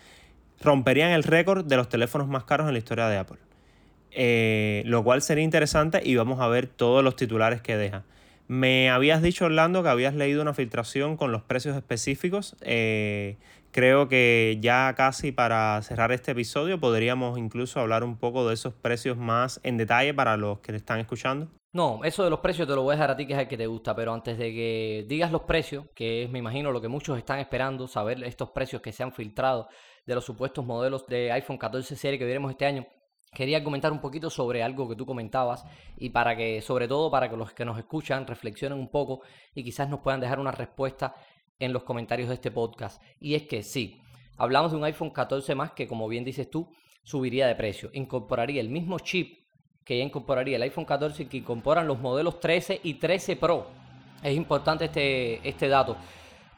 romperían 0.62 1.11
el 1.11 1.23
récord 1.23 1.64
de 1.66 1.76
los 1.76 1.88
teléfonos 1.88 2.28
más 2.28 2.44
caros 2.44 2.66
en 2.66 2.73
la 2.73 2.78
historia 2.78 3.09
de 3.09 3.18
Apple. 3.18 3.38
Eh, 4.12 4.83
lo 4.87 5.02
cual 5.02 5.21
sería 5.23 5.44
interesante 5.44 6.00
y 6.02 6.14
vamos 6.14 6.40
a 6.40 6.47
ver 6.47 6.68
todos 6.68 7.04
los 7.04 7.16
titulares 7.16 7.61
que 7.61 7.76
deja. 7.76 8.04
Me 8.46 8.90
habías 8.90 9.22
dicho, 9.22 9.46
Orlando, 9.46 9.82
que 9.82 9.88
habías 9.88 10.14
leído 10.14 10.42
una 10.42 10.54
filtración 10.54 11.16
con 11.16 11.32
los 11.32 11.42
precios 11.42 11.76
específicos. 11.76 12.56
Eh, 12.60 13.38
creo 13.70 14.08
que 14.08 14.58
ya 14.60 14.94
casi 14.96 15.32
para 15.32 15.80
cerrar 15.82 16.12
este 16.12 16.32
episodio 16.32 16.78
podríamos 16.78 17.38
incluso 17.38 17.80
hablar 17.80 18.04
un 18.04 18.16
poco 18.16 18.46
de 18.46 18.54
esos 18.54 18.74
precios 18.74 19.16
más 19.16 19.60
en 19.62 19.78
detalle 19.78 20.12
para 20.12 20.36
los 20.36 20.60
que 20.60 20.76
están 20.76 21.00
escuchando. 21.00 21.48
No, 21.72 22.04
eso 22.04 22.22
de 22.22 22.30
los 22.30 22.38
precios 22.38 22.68
te 22.68 22.74
lo 22.74 22.82
voy 22.82 22.92
a 22.92 22.96
dejar 22.96 23.10
a 23.10 23.16
ti, 23.16 23.26
que 23.26 23.32
es 23.32 23.38
el 23.40 23.48
que 23.48 23.56
te 23.56 23.66
gusta, 23.66 23.96
pero 23.96 24.14
antes 24.14 24.38
de 24.38 24.52
que 24.52 25.04
digas 25.08 25.32
los 25.32 25.42
precios, 25.42 25.86
que 25.92 26.22
es, 26.22 26.30
me 26.30 26.38
imagino, 26.38 26.70
lo 26.70 26.80
que 26.80 26.86
muchos 26.86 27.18
están 27.18 27.40
esperando, 27.40 27.88
saber 27.88 28.22
estos 28.22 28.50
precios 28.50 28.80
que 28.80 28.92
se 28.92 29.02
han 29.02 29.12
filtrado 29.12 29.68
de 30.06 30.14
los 30.14 30.24
supuestos 30.24 30.64
modelos 30.64 31.04
de 31.08 31.32
iPhone 31.32 31.58
14 31.58 31.96
serie 31.96 32.16
que 32.16 32.24
veremos 32.24 32.52
este 32.52 32.66
año, 32.66 32.86
quería 33.34 33.62
comentar 33.62 33.92
un 33.92 34.00
poquito 34.00 34.30
sobre 34.30 34.62
algo 34.62 34.88
que 34.88 34.96
tú 34.96 35.04
comentabas 35.04 35.66
y 35.98 36.10
para 36.10 36.36
que, 36.36 36.62
sobre 36.62 36.88
todo, 36.88 37.10
para 37.10 37.28
que 37.28 37.36
los 37.36 37.52
que 37.52 37.64
nos 37.64 37.78
escuchan 37.78 38.26
reflexionen 38.26 38.78
un 38.78 38.88
poco 38.88 39.20
y 39.54 39.62
quizás 39.62 39.88
nos 39.88 40.00
puedan 40.00 40.20
dejar 40.20 40.40
una 40.40 40.52
respuesta 40.52 41.14
en 41.58 41.72
los 41.72 41.82
comentarios 41.82 42.28
de 42.28 42.34
este 42.34 42.50
podcast. 42.50 43.02
Y 43.20 43.34
es 43.34 43.42
que 43.42 43.62
sí, 43.62 44.00
hablamos 44.36 44.72
de 44.72 44.78
un 44.78 44.84
iPhone 44.84 45.10
14 45.10 45.54
más 45.54 45.72
que, 45.72 45.86
como 45.86 46.08
bien 46.08 46.24
dices 46.24 46.50
tú, 46.50 46.68
subiría 47.02 47.46
de 47.46 47.54
precio. 47.54 47.90
Incorporaría 47.92 48.60
el 48.60 48.70
mismo 48.70 48.98
chip 48.98 49.44
que 49.84 49.98
ya 49.98 50.04
incorporaría 50.04 50.56
el 50.56 50.62
iPhone 50.62 50.86
14 50.86 51.24
y 51.24 51.26
que 51.26 51.36
incorporan 51.38 51.86
los 51.86 52.00
modelos 52.00 52.40
13 52.40 52.80
y 52.82 52.94
13 52.94 53.36
Pro. 53.36 53.66
Es 54.22 54.34
importante 54.34 54.86
este, 54.86 55.46
este 55.46 55.68
dato. 55.68 55.96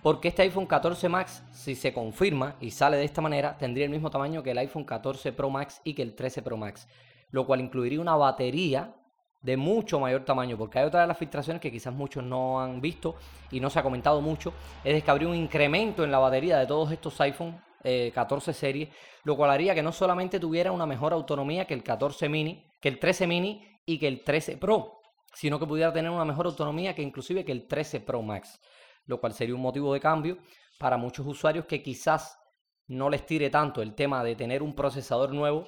Porque 0.03 0.29
este 0.29 0.43
iPhone 0.43 0.67
14 0.67 1.09
Max, 1.09 1.43
si 1.53 1.75
se 1.75 1.93
confirma 1.93 2.57
y 2.61 2.71
sale 2.71 2.97
de 2.97 3.05
esta 3.05 3.21
manera, 3.21 3.57
tendría 3.59 3.85
el 3.85 3.91
mismo 3.91 4.11
tamaño 4.11 4.43
que 4.43 4.53
el 4.53 4.59
iPhone 4.59 4.85
14 4.85 5.33
Pro 5.33 5.50
Max 5.50 5.81
y 5.85 5.95
que 5.95 6.03
el 6.03 6.15
13 6.15 6.43
Pro 6.43 6.57
Max. 6.57 6.87
Lo 7.31 7.47
cual 7.47 7.61
incluiría 7.61 8.00
una 8.00 8.15
batería 8.15 8.95
de 9.43 9.57
mucho 9.57 10.00
mayor 10.00 10.25
tamaño, 10.25 10.59
porque 10.59 10.81
hay 10.81 10.87
otra 10.87 11.03
de 11.03 11.07
las 11.07 11.19
filtraciones 11.19 11.61
que 11.61 11.71
quizás 11.71 11.95
muchos 11.95 12.25
no 12.25 12.61
han 12.61 12.81
visto 12.81 13.15
y 13.50 13.61
no 13.61 13.71
se 13.71 13.79
ha 13.79 13.83
comentado 13.83 14.21
mucho, 14.21 14.53
es 14.83 15.03
que 15.03 15.11
habría 15.11 15.29
un 15.29 15.37
incremento 15.37 16.03
en 16.03 16.11
la 16.11 16.19
batería 16.19 16.59
de 16.59 16.67
todos 16.67 16.91
estos 16.91 17.21
iPhone 17.21 17.61
14 18.12 18.50
eh, 18.50 18.55
series, 18.55 18.88
lo 19.23 19.37
cual 19.37 19.50
haría 19.50 19.75
que 19.75 19.83
no 19.83 19.93
solamente 19.93 20.41
tuviera 20.41 20.73
una 20.73 20.87
mejor 20.87 21.12
autonomía 21.12 21.65
que 21.65 21.75
el 21.75 21.85
14 21.85 22.29
mini, 22.29 22.67
que 22.81 22.88
el 22.88 22.99
13 22.99 23.26
mini 23.29 23.65
y 23.85 23.99
que 23.99 24.09
el 24.09 24.25
13 24.25 24.57
Pro, 24.57 25.00
sino 25.33 25.61
que 25.61 25.67
pudiera 25.67 25.93
tener 25.93 26.11
una 26.11 26.25
mejor 26.25 26.47
autonomía 26.47 26.95
que 26.95 27.03
inclusive 27.03 27.45
que 27.45 27.53
el 27.53 27.69
13 27.69 28.00
Pro 28.00 28.23
Max 28.23 28.61
lo 29.07 29.21
cual 29.21 29.33
sería 29.33 29.55
un 29.55 29.63
motivo 29.63 29.93
de 29.95 30.01
cambio 30.01 30.39
para 30.79 30.97
muchos 30.97 31.27
usuarios 31.27 31.65
que 31.67 31.83
quizás 31.83 32.39
no 32.89 33.11
les 33.11 33.27
tire 33.27 33.51
tanto 33.51 33.83
el 33.83 33.95
tema 33.95 34.23
de 34.23 34.37
tener 34.37 34.63
un 34.63 34.75
procesador 34.75 35.33
nuevo. 35.33 35.67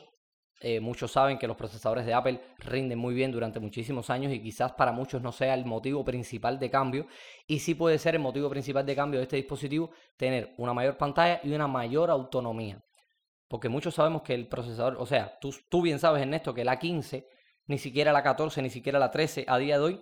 Eh, 0.60 0.80
muchos 0.80 1.12
saben 1.12 1.38
que 1.38 1.46
los 1.46 1.56
procesadores 1.56 2.04
de 2.04 2.14
Apple 2.14 2.40
rinden 2.58 2.98
muy 2.98 3.14
bien 3.14 3.30
durante 3.30 3.60
muchísimos 3.60 4.10
años 4.10 4.32
y 4.32 4.42
quizás 4.42 4.72
para 4.72 4.90
muchos 4.90 5.22
no 5.22 5.30
sea 5.30 5.54
el 5.54 5.64
motivo 5.64 6.04
principal 6.04 6.58
de 6.58 6.70
cambio. 6.70 7.06
Y 7.46 7.60
sí 7.60 7.74
puede 7.74 7.98
ser 7.98 8.16
el 8.16 8.20
motivo 8.20 8.50
principal 8.50 8.84
de 8.84 8.96
cambio 8.96 9.20
de 9.20 9.24
este 9.24 9.36
dispositivo 9.36 9.90
tener 10.16 10.54
una 10.58 10.74
mayor 10.74 10.96
pantalla 10.96 11.40
y 11.44 11.52
una 11.52 11.68
mayor 11.68 12.10
autonomía. 12.10 12.82
Porque 13.48 13.68
muchos 13.68 13.94
sabemos 13.94 14.22
que 14.22 14.34
el 14.34 14.48
procesador, 14.48 14.96
o 14.98 15.06
sea, 15.06 15.38
tú, 15.40 15.54
tú 15.70 15.80
bien 15.80 15.98
sabes, 15.98 16.22
Ernesto, 16.22 16.52
que 16.52 16.64
la 16.64 16.78
15, 16.78 17.26
ni 17.66 17.78
siquiera 17.78 18.12
la 18.12 18.22
14, 18.22 18.60
ni 18.60 18.70
siquiera 18.70 18.98
la 18.98 19.10
13 19.10 19.44
a 19.48 19.58
día 19.58 19.78
de 19.78 19.84
hoy 19.84 20.00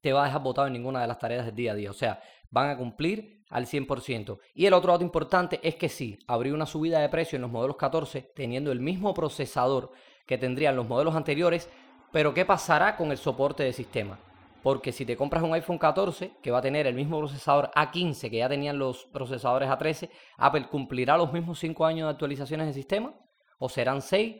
te 0.00 0.12
va 0.12 0.22
a 0.22 0.26
dejar 0.26 0.42
botado 0.42 0.66
en 0.66 0.72
ninguna 0.72 1.00
de 1.00 1.06
las 1.06 1.18
tareas 1.18 1.46
del 1.46 1.54
día 1.54 1.72
a 1.72 1.74
día. 1.74 1.90
O 1.90 1.94
sea, 1.94 2.20
van 2.50 2.70
a 2.70 2.76
cumplir 2.76 3.44
al 3.50 3.66
100%. 3.66 4.38
Y 4.54 4.66
el 4.66 4.74
otro 4.74 4.92
dato 4.92 5.04
importante 5.04 5.60
es 5.62 5.76
que 5.76 5.88
sí, 5.88 6.18
habría 6.26 6.54
una 6.54 6.66
subida 6.66 7.00
de 7.00 7.08
precio 7.08 7.36
en 7.36 7.42
los 7.42 7.50
modelos 7.50 7.76
14 7.76 8.32
teniendo 8.34 8.72
el 8.72 8.80
mismo 8.80 9.14
procesador 9.14 9.92
que 10.26 10.38
tendrían 10.38 10.76
los 10.76 10.86
modelos 10.86 11.14
anteriores, 11.14 11.70
pero 12.12 12.34
¿qué 12.34 12.44
pasará 12.44 12.96
con 12.96 13.10
el 13.10 13.18
soporte 13.18 13.62
de 13.62 13.72
sistema? 13.72 14.18
Porque 14.62 14.92
si 14.92 15.06
te 15.06 15.16
compras 15.16 15.42
un 15.42 15.54
iPhone 15.54 15.78
14 15.78 16.32
que 16.42 16.50
va 16.50 16.58
a 16.58 16.62
tener 16.62 16.86
el 16.86 16.94
mismo 16.94 17.18
procesador 17.18 17.70
A15 17.74 18.28
que 18.28 18.38
ya 18.38 18.48
tenían 18.48 18.78
los 18.78 19.04
procesadores 19.06 19.68
A13, 19.68 20.10
Apple 20.36 20.66
cumplirá 20.68 21.16
los 21.16 21.32
mismos 21.32 21.58
5 21.58 21.86
años 21.86 22.06
de 22.06 22.12
actualizaciones 22.12 22.66
de 22.66 22.72
sistema 22.74 23.14
o 23.58 23.68
serán 23.68 24.02
6, 24.02 24.36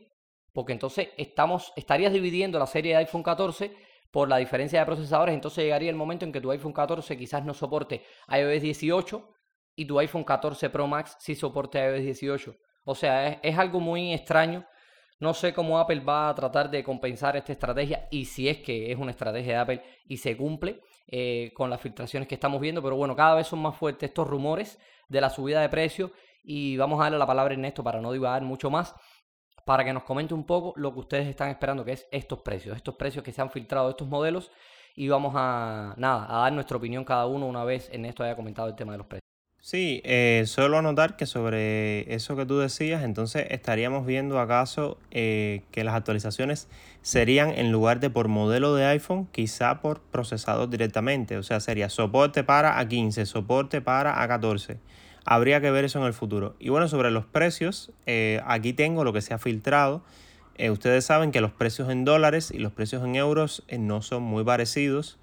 porque 0.52 0.72
entonces 0.72 1.08
estamos 1.16 1.72
estarías 1.76 2.12
dividiendo 2.12 2.58
la 2.58 2.66
serie 2.66 2.92
de 2.92 2.98
iPhone 2.98 3.22
14 3.22 3.74
por 4.10 4.28
la 4.28 4.38
diferencia 4.38 4.80
de 4.80 4.86
procesadores, 4.86 5.34
entonces 5.34 5.64
llegaría 5.64 5.90
el 5.90 5.96
momento 5.96 6.24
en 6.24 6.32
que 6.32 6.40
tu 6.40 6.50
iPhone 6.50 6.72
14 6.72 7.16
quizás 7.16 7.44
no 7.44 7.54
soporte 7.54 8.02
iOS 8.28 8.62
18 8.62 9.34
y 9.76 9.84
tu 9.84 9.98
iPhone 9.98 10.24
14 10.24 10.70
Pro 10.70 10.86
Max 10.86 11.16
sí 11.20 11.34
soporte 11.34 11.78
iOS 11.78 12.02
18. 12.02 12.56
O 12.84 12.94
sea, 12.94 13.28
es, 13.28 13.58
algo 13.58 13.80
muy 13.80 14.14
extraño. 14.14 14.64
No 15.20 15.34
sé 15.34 15.52
cómo 15.52 15.78
Apple 15.78 16.00
va 16.00 16.30
a 16.30 16.34
tratar 16.34 16.70
de 16.70 16.82
compensar 16.82 17.36
esta 17.36 17.52
estrategia 17.52 18.08
y 18.10 18.24
si 18.24 18.48
es 18.48 18.58
que 18.58 18.90
es 18.90 18.98
una 18.98 19.10
estrategia 19.10 19.52
de 19.52 19.58
Apple 19.58 19.82
y 20.06 20.16
se 20.16 20.36
cumple 20.36 20.80
eh, 21.06 21.52
con 21.54 21.68
las 21.68 21.80
filtraciones 21.80 22.26
que 22.28 22.36
estamos 22.36 22.60
viendo. 22.60 22.82
Pero 22.82 22.96
bueno, 22.96 23.14
cada 23.14 23.34
vez 23.34 23.46
son 23.46 23.58
más 23.58 23.76
fuertes 23.76 24.08
estos 24.08 24.26
rumores 24.26 24.78
de 25.08 25.20
la 25.20 25.28
subida 25.28 25.60
de 25.60 25.68
precios 25.68 26.12
y 26.42 26.78
vamos 26.78 26.98
a 26.98 27.04
darle 27.04 27.18
la 27.18 27.26
palabra 27.26 27.52
a 27.52 27.56
Ernesto 27.56 27.84
para 27.84 28.00
no 28.00 28.10
divagar 28.10 28.42
mucho 28.42 28.70
más 28.70 28.94
para 29.68 29.84
que 29.84 29.92
nos 29.92 30.04
comente 30.04 30.32
un 30.32 30.44
poco 30.44 30.72
lo 30.76 30.94
que 30.94 31.00
ustedes 31.00 31.28
están 31.28 31.50
esperando, 31.50 31.84
que 31.84 31.92
es 31.92 32.06
estos 32.10 32.40
precios, 32.40 32.74
estos 32.74 32.94
precios 32.94 33.22
que 33.22 33.32
se 33.32 33.42
han 33.42 33.50
filtrado 33.50 33.90
estos 33.90 34.08
modelos. 34.08 34.50
Y 34.96 35.08
vamos 35.08 35.34
a, 35.36 35.92
nada, 35.98 36.24
a 36.26 36.44
dar 36.44 36.54
nuestra 36.54 36.78
opinión 36.78 37.04
cada 37.04 37.26
uno 37.26 37.46
una 37.46 37.64
vez 37.64 37.90
en 37.92 38.06
esto 38.06 38.24
haya 38.24 38.34
comentado 38.34 38.66
el 38.68 38.74
tema 38.74 38.92
de 38.92 38.98
los 38.98 39.06
precios. 39.06 39.28
Sí, 39.60 40.00
eh, 40.04 40.44
solo 40.46 40.78
anotar 40.78 41.16
que 41.16 41.26
sobre 41.26 42.14
eso 42.14 42.34
que 42.34 42.46
tú 42.46 42.56
decías, 42.56 43.04
entonces 43.04 43.46
estaríamos 43.50 44.06
viendo 44.06 44.40
acaso 44.40 44.96
eh, 45.10 45.64
que 45.70 45.84
las 45.84 45.94
actualizaciones 45.94 46.68
serían 47.02 47.50
en 47.50 47.70
lugar 47.70 48.00
de 48.00 48.08
por 48.08 48.28
modelo 48.28 48.74
de 48.74 48.86
iPhone, 48.86 49.28
quizá 49.32 49.82
por 49.82 50.00
procesador 50.00 50.70
directamente. 50.70 51.36
O 51.36 51.42
sea, 51.42 51.60
sería 51.60 51.90
soporte 51.90 52.42
para 52.42 52.82
A15, 52.82 53.26
soporte 53.26 53.82
para 53.82 54.16
A14 54.26 54.78
Habría 55.24 55.60
que 55.60 55.70
ver 55.70 55.84
eso 55.84 55.98
en 55.98 56.06
el 56.06 56.12
futuro. 56.12 56.54
Y 56.58 56.68
bueno, 56.70 56.88
sobre 56.88 57.10
los 57.10 57.26
precios, 57.26 57.92
eh, 58.06 58.40
aquí 58.46 58.72
tengo 58.72 59.04
lo 59.04 59.12
que 59.12 59.20
se 59.20 59.34
ha 59.34 59.38
filtrado. 59.38 60.02
Eh, 60.56 60.70
ustedes 60.70 61.04
saben 61.04 61.30
que 61.30 61.40
los 61.40 61.52
precios 61.52 61.90
en 61.90 62.04
dólares 62.04 62.50
y 62.52 62.58
los 62.58 62.72
precios 62.72 63.04
en 63.04 63.14
euros 63.14 63.62
eh, 63.68 63.78
no 63.78 64.02
son 64.02 64.22
muy 64.22 64.44
parecidos. 64.44 65.18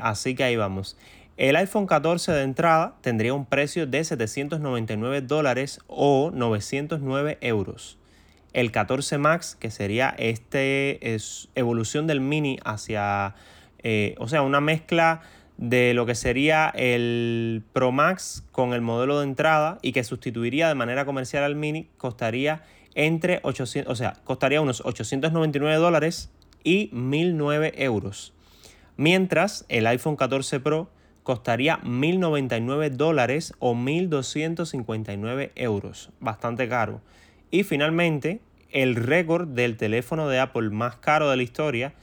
así 0.00 0.34
que 0.34 0.44
ahí 0.44 0.56
vamos. 0.56 0.96
El 1.36 1.56
iPhone 1.56 1.86
14 1.86 2.32
de 2.32 2.42
entrada 2.42 2.94
tendría 3.02 3.34
un 3.34 3.44
precio 3.44 3.86
de 3.86 4.02
799 4.02 5.20
dólares 5.20 5.80
o 5.86 6.30
909 6.32 7.36
euros. 7.42 7.98
El 8.54 8.72
14 8.72 9.18
Max, 9.18 9.54
que 9.60 9.70
sería 9.70 10.14
este 10.16 11.14
es 11.14 11.50
evolución 11.54 12.06
del 12.06 12.22
mini 12.22 12.58
hacia, 12.64 13.34
o 14.18 14.28
sea, 14.28 14.40
una 14.40 14.62
mezcla 14.62 15.20
de 15.56 15.94
lo 15.94 16.06
que 16.06 16.14
sería 16.14 16.68
el 16.74 17.62
Pro 17.72 17.92
Max 17.92 18.44
con 18.52 18.72
el 18.72 18.82
modelo 18.82 19.18
de 19.18 19.24
entrada 19.24 19.78
y 19.82 19.92
que 19.92 20.04
sustituiría 20.04 20.68
de 20.68 20.74
manera 20.74 21.04
comercial 21.04 21.44
al 21.44 21.56
Mini, 21.56 21.88
costaría 21.96 22.62
entre 22.94 23.40
800, 23.42 23.90
o 23.90 23.96
sea, 23.96 24.14
costaría 24.24 24.60
unos 24.60 24.82
899 24.84 25.76
dólares 25.76 26.30
y 26.64 26.90
1009 26.92 27.74
euros. 27.76 28.32
Mientras 28.96 29.66
el 29.68 29.86
iPhone 29.86 30.16
14 30.16 30.60
Pro 30.60 30.90
costaría 31.22 31.78
1099 31.78 32.90
dólares 32.90 33.52
o 33.58 33.74
1259 33.74 35.52
euros, 35.54 36.10
bastante 36.20 36.68
caro. 36.68 37.00
Y 37.50 37.64
finalmente, 37.64 38.40
el 38.70 38.94
récord 38.94 39.48
del 39.48 39.76
teléfono 39.76 40.28
de 40.28 40.38
Apple 40.38 40.70
más 40.70 40.96
caro 40.96 41.30
de 41.30 41.36
la 41.36 41.42
historia 41.42 41.94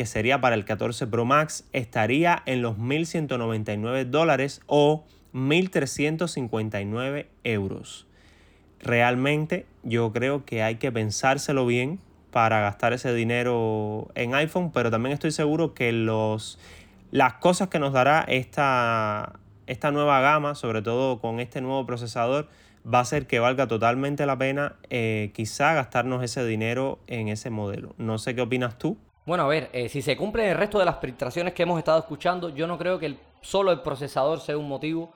que 0.00 0.06
sería 0.06 0.40
para 0.40 0.54
el 0.54 0.64
14 0.64 1.08
Pro 1.08 1.26
Max, 1.26 1.68
estaría 1.74 2.42
en 2.46 2.62
los 2.62 2.78
1.199 2.78 4.06
dólares 4.06 4.62
o 4.66 5.04
1.359 5.34 7.26
euros. 7.44 8.06
Realmente 8.78 9.66
yo 9.82 10.10
creo 10.14 10.46
que 10.46 10.62
hay 10.62 10.76
que 10.76 10.90
pensárselo 10.90 11.66
bien 11.66 11.98
para 12.30 12.60
gastar 12.60 12.94
ese 12.94 13.12
dinero 13.12 14.08
en 14.14 14.34
iPhone, 14.34 14.72
pero 14.72 14.90
también 14.90 15.12
estoy 15.12 15.32
seguro 15.32 15.74
que 15.74 15.92
los, 15.92 16.58
las 17.10 17.34
cosas 17.34 17.68
que 17.68 17.78
nos 17.78 17.92
dará 17.92 18.24
esta, 18.26 19.38
esta 19.66 19.90
nueva 19.90 20.22
gama, 20.22 20.54
sobre 20.54 20.80
todo 20.80 21.20
con 21.20 21.40
este 21.40 21.60
nuevo 21.60 21.84
procesador, 21.84 22.48
va 22.90 23.00
a 23.00 23.04
ser 23.04 23.26
que 23.26 23.38
valga 23.38 23.66
totalmente 23.66 24.24
la 24.24 24.38
pena 24.38 24.76
eh, 24.88 25.30
quizá 25.34 25.74
gastarnos 25.74 26.24
ese 26.24 26.42
dinero 26.46 27.00
en 27.06 27.28
ese 27.28 27.50
modelo. 27.50 27.94
No 27.98 28.16
sé 28.16 28.34
qué 28.34 28.40
opinas 28.40 28.78
tú. 28.78 28.96
Bueno, 29.26 29.44
a 29.44 29.48
ver, 29.48 29.70
eh, 29.72 29.88
si 29.88 30.02
se 30.02 30.16
cumplen 30.16 30.48
el 30.48 30.56
resto 30.56 30.78
de 30.78 30.84
las 30.84 30.98
filtraciones 30.98 31.54
que 31.54 31.62
hemos 31.62 31.78
estado 31.78 31.98
escuchando, 31.98 32.48
yo 32.48 32.66
no 32.66 32.78
creo 32.78 32.98
que 32.98 33.16
solo 33.42 33.70
el 33.70 33.82
procesador 33.82 34.40
sea 34.40 34.56
un 34.56 34.68
motivo 34.68 35.12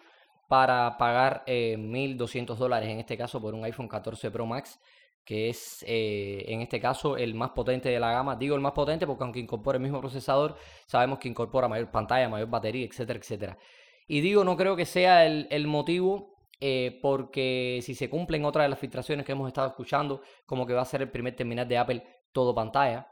para 0.48 0.96
pagar 0.98 1.42
eh, 1.46 1.76
1.200 1.78 2.56
dólares, 2.56 2.88
en 2.90 3.00
este 3.00 3.16
caso 3.16 3.40
por 3.40 3.54
un 3.54 3.64
iPhone 3.64 3.88
14 3.88 4.30
Pro 4.30 4.46
Max, 4.46 4.78
que 5.24 5.48
es 5.48 5.84
eh, 5.88 6.44
en 6.48 6.60
este 6.60 6.80
caso 6.80 7.16
el 7.16 7.34
más 7.34 7.50
potente 7.50 7.88
de 7.88 7.98
la 7.98 8.12
gama. 8.12 8.36
Digo 8.36 8.54
el 8.54 8.60
más 8.60 8.72
potente 8.72 9.06
porque 9.06 9.24
aunque 9.24 9.40
incorpore 9.40 9.76
el 9.78 9.82
mismo 9.82 10.00
procesador, 10.00 10.56
sabemos 10.86 11.18
que 11.18 11.28
incorpora 11.28 11.66
mayor 11.66 11.90
pantalla, 11.90 12.28
mayor 12.28 12.48
batería, 12.48 12.86
etcétera, 12.86 13.18
etcétera. 13.18 13.58
Y 14.06 14.20
digo, 14.20 14.44
no 14.44 14.56
creo 14.56 14.76
que 14.76 14.84
sea 14.84 15.24
el, 15.24 15.48
el 15.50 15.66
motivo 15.66 16.34
eh, 16.60 16.98
porque 17.02 17.80
si 17.82 17.94
se 17.94 18.08
cumplen 18.08 18.44
otras 18.44 18.64
de 18.64 18.68
las 18.68 18.78
filtraciones 18.78 19.24
que 19.24 19.32
hemos 19.32 19.48
estado 19.48 19.68
escuchando, 19.68 20.20
como 20.46 20.66
que 20.66 20.74
va 20.74 20.82
a 20.82 20.86
ser 20.86 21.02
el 21.02 21.10
primer 21.10 21.34
terminal 21.34 21.66
de 21.66 21.78
Apple 21.78 22.06
todo 22.32 22.54
pantalla, 22.54 23.08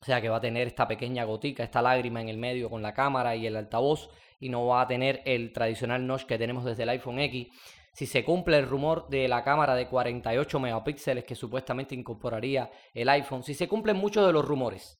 o 0.00 0.04
sea 0.04 0.20
que 0.20 0.28
va 0.28 0.36
a 0.36 0.40
tener 0.40 0.66
esta 0.66 0.86
pequeña 0.86 1.24
gotica, 1.24 1.64
esta 1.64 1.82
lágrima 1.82 2.20
en 2.20 2.28
el 2.28 2.36
medio 2.36 2.68
con 2.68 2.82
la 2.82 2.92
cámara 2.92 3.34
y 3.34 3.46
el 3.46 3.56
altavoz 3.56 4.10
y 4.38 4.48
no 4.48 4.66
va 4.66 4.82
a 4.82 4.86
tener 4.86 5.22
el 5.24 5.52
tradicional 5.52 6.06
notch 6.06 6.24
que 6.24 6.38
tenemos 6.38 6.64
desde 6.64 6.82
el 6.82 6.90
iPhone 6.90 7.18
X. 7.18 7.48
Si 7.92 8.06
se 8.06 8.24
cumple 8.24 8.58
el 8.58 8.66
rumor 8.66 9.08
de 9.08 9.26
la 9.26 9.42
cámara 9.42 9.74
de 9.74 9.88
48 9.88 10.60
megapíxeles 10.60 11.24
que 11.24 11.34
supuestamente 11.34 11.94
incorporaría 11.94 12.70
el 12.92 13.08
iPhone, 13.08 13.42
si 13.42 13.54
se 13.54 13.68
cumplen 13.68 13.96
muchos 13.96 14.26
de 14.26 14.32
los 14.32 14.44
rumores 14.44 14.98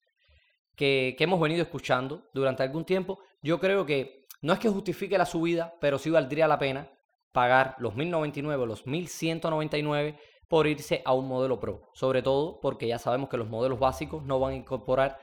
que, 0.74 1.14
que 1.18 1.24
hemos 1.24 1.40
venido 1.40 1.62
escuchando 1.62 2.28
durante 2.32 2.62
algún 2.62 2.86
tiempo, 2.86 3.18
yo 3.42 3.60
creo 3.60 3.84
que 3.84 4.24
no 4.40 4.54
es 4.54 4.58
que 4.58 4.70
justifique 4.70 5.18
la 5.18 5.26
subida, 5.26 5.74
pero 5.80 5.98
sí 5.98 6.08
valdría 6.08 6.48
la 6.48 6.58
pena 6.58 6.90
pagar 7.32 7.74
los 7.78 7.94
1099 7.94 8.62
o 8.62 8.66
los 8.66 8.86
1199 8.86 10.18
por 10.48 10.66
irse 10.66 11.02
a 11.04 11.12
un 11.12 11.28
modelo 11.28 11.58
Pro. 11.58 11.90
Sobre 11.92 12.22
todo 12.22 12.60
porque 12.60 12.86
ya 12.86 12.98
sabemos 12.98 13.28
que 13.28 13.36
los 13.36 13.48
modelos 13.48 13.78
básicos 13.78 14.22
no 14.24 14.38
van 14.38 14.52
a 14.52 14.56
incorporar, 14.56 15.18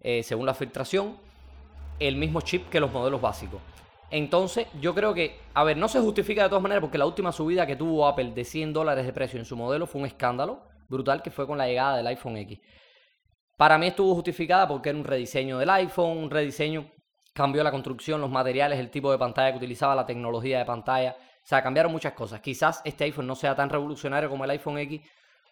eh, 0.00 0.22
según 0.22 0.46
la 0.46 0.54
filtración, 0.54 1.16
el 1.98 2.16
mismo 2.16 2.40
chip 2.40 2.68
que 2.68 2.80
los 2.80 2.92
modelos 2.92 3.20
básicos. 3.20 3.60
Entonces, 4.10 4.66
yo 4.80 4.94
creo 4.94 5.14
que, 5.14 5.38
a 5.54 5.64
ver, 5.64 5.76
no 5.76 5.88
se 5.88 6.00
justifica 6.00 6.44
de 6.44 6.48
todas 6.48 6.62
maneras 6.62 6.82
porque 6.82 6.98
la 6.98 7.06
última 7.06 7.32
subida 7.32 7.66
que 7.66 7.76
tuvo 7.76 8.06
Apple 8.06 8.32
de 8.32 8.44
100 8.44 8.72
dólares 8.72 9.06
de 9.06 9.12
precio 9.12 9.38
en 9.38 9.44
su 9.44 9.56
modelo 9.56 9.86
fue 9.86 10.00
un 10.00 10.06
escándalo 10.06 10.62
brutal 10.88 11.22
que 11.22 11.30
fue 11.30 11.46
con 11.46 11.58
la 11.58 11.66
llegada 11.66 11.96
del 11.96 12.06
iPhone 12.06 12.36
X. 12.36 12.60
Para 13.56 13.78
mí 13.78 13.86
estuvo 13.86 14.14
justificada 14.14 14.68
porque 14.68 14.90
era 14.90 14.98
un 14.98 15.04
rediseño 15.04 15.58
del 15.58 15.70
iPhone, 15.70 16.18
un 16.18 16.30
rediseño, 16.30 16.90
cambió 17.32 17.62
la 17.62 17.70
construcción, 17.70 18.20
los 18.20 18.30
materiales, 18.30 18.78
el 18.78 18.90
tipo 18.90 19.10
de 19.10 19.18
pantalla 19.18 19.52
que 19.52 19.58
utilizaba, 19.58 19.94
la 19.94 20.06
tecnología 20.06 20.58
de 20.58 20.64
pantalla. 20.64 21.16
O 21.44 21.46
sea, 21.46 21.62
cambiaron 21.62 21.92
muchas 21.92 22.14
cosas. 22.14 22.40
Quizás 22.40 22.80
este 22.86 23.04
iPhone 23.04 23.26
no 23.26 23.34
sea 23.34 23.54
tan 23.54 23.68
revolucionario 23.68 24.30
como 24.30 24.44
el 24.44 24.50
iPhone 24.50 24.78
X. 24.78 25.02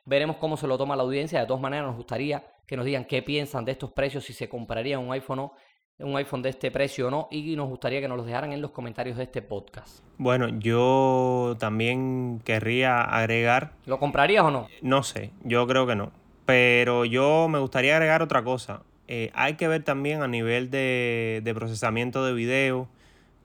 Veremos 0.07 0.37
cómo 0.37 0.57
se 0.57 0.67
lo 0.67 0.79
toma 0.79 0.97
la 0.97 1.03
audiencia. 1.03 1.39
De 1.39 1.47
todas 1.47 1.61
maneras, 1.61 1.87
nos 1.87 1.97
gustaría 1.97 2.43
que 2.67 2.77
nos 2.77 2.87
digan 2.87 3.05
qué 3.05 3.23
piensan 3.23 3.67
de 3.67 3.73
estos 3.73 3.93
precios, 3.93 4.25
si 4.25 4.33
se 4.33 4.49
compraría 4.49 4.99
un 4.99 5.13
iPhone 5.13 5.41
o 5.41 5.53
un 5.99 6.17
iPhone 6.17 6.41
de 6.41 6.49
este 6.49 6.71
precio 6.71 7.09
o 7.09 7.11
no, 7.11 7.29
y 7.31 7.55
nos 7.57 7.69
gustaría 7.69 8.01
que 8.01 8.09
nos 8.09 8.17
los 8.17 8.27
dejaran 8.27 8.53
en 8.53 8.63
los 8.63 8.71
comentarios 8.71 9.19
de 9.19 9.25
este 9.25 9.43
podcast. 9.43 10.03
Bueno, 10.17 10.49
yo 10.49 11.57
también 11.59 12.41
querría 12.43 13.03
agregar. 13.03 13.73
¿Lo 13.85 13.99
comprarías 13.99 14.45
o 14.45 14.51
no? 14.51 14.69
No 14.81 15.03
sé, 15.03 15.31
yo 15.45 15.67
creo 15.67 15.87
que 15.87 15.95
no. 15.95 16.11
Pero 16.47 17.05
yo 17.05 17.49
me 17.49 17.59
gustaría 17.59 17.95
agregar 17.95 18.23
otra 18.23 18.43
cosa. 18.43 18.83
Eh, 19.09 19.31
hay 19.35 19.55
que 19.55 19.69
ver 19.69 19.85
también 19.85 20.23
a 20.23 20.29
nivel 20.29 20.71
de, 20.71 21.43
de 21.45 21.55
procesamiento 21.55 22.25
de 22.25 22.33
video, 22.33 22.89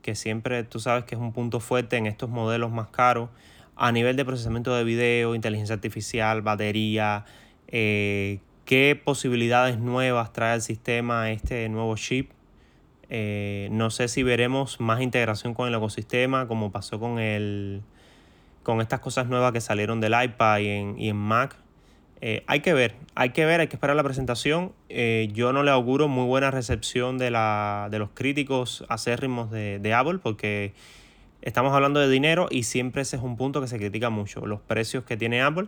que 0.07 0.15
siempre 0.15 0.63
tú 0.63 0.79
sabes 0.79 1.03
que 1.03 1.15
es 1.15 1.21
un 1.21 1.33
punto 1.33 1.59
fuerte 1.59 1.97
en 1.97 2.05
estos 2.07 2.29
modelos 2.29 2.71
más 2.71 2.87
caros. 2.87 3.29
A 3.75 3.91
nivel 3.91 4.15
de 4.15 4.23
procesamiento 4.23 4.73
de 4.73 4.85
video, 4.85 5.35
inteligencia 5.35 5.75
artificial, 5.75 6.41
batería, 6.41 7.25
eh, 7.67 8.39
qué 8.63 8.97
posibilidades 9.03 9.79
nuevas 9.79 10.31
trae 10.31 10.55
el 10.55 10.61
sistema 10.61 11.29
este 11.29 11.67
nuevo 11.67 11.93
chip. 11.97 12.31
Eh, 13.09 13.67
no 13.69 13.89
sé 13.89 14.07
si 14.07 14.23
veremos 14.23 14.79
más 14.79 15.01
integración 15.01 15.53
con 15.53 15.67
el 15.67 15.75
ecosistema, 15.75 16.47
como 16.47 16.71
pasó 16.71 17.01
con 17.01 17.19
el 17.19 17.81
con 18.63 18.79
estas 18.79 19.01
cosas 19.01 19.27
nuevas 19.27 19.51
que 19.51 19.59
salieron 19.59 19.99
del 19.99 20.13
iPad 20.23 20.59
y 20.59 20.67
en, 20.69 20.97
y 20.97 21.09
en 21.09 21.17
Mac. 21.17 21.57
Eh, 22.19 22.43
hay 22.47 22.62
que 22.62 22.74
ver, 22.74 22.95
hay 23.15 23.29
que 23.29 23.45
ver, 23.45 23.59
hay 23.59 23.67
que 23.67 23.75
esperar 23.75 23.95
la 23.95 24.03
presentación. 24.03 24.74
Eh, 24.89 25.29
yo 25.33 25.53
no 25.53 25.63
le 25.63 25.71
auguro 25.71 26.07
muy 26.07 26.25
buena 26.25 26.51
recepción 26.51 27.17
de, 27.17 27.31
la, 27.31 27.89
de 27.91 28.00
los 28.00 28.09
críticos 28.13 28.86
acérrimos 28.89 29.51
de, 29.51 29.79
de 29.79 29.93
Apple 29.93 30.19
porque 30.21 30.74
estamos 31.41 31.74
hablando 31.74 32.00
de 32.00 32.09
dinero 32.09 32.47
y 32.50 32.63
siempre 32.63 33.03
ese 33.03 33.17
es 33.17 33.21
un 33.21 33.38
punto 33.38 33.62
que 33.62 33.67
se 33.67 33.77
critica 33.77 34.09
mucho, 34.09 34.45
los 34.45 34.62
precios 34.62 35.03
que 35.03 35.17
tiene 35.17 35.41
Apple. 35.41 35.67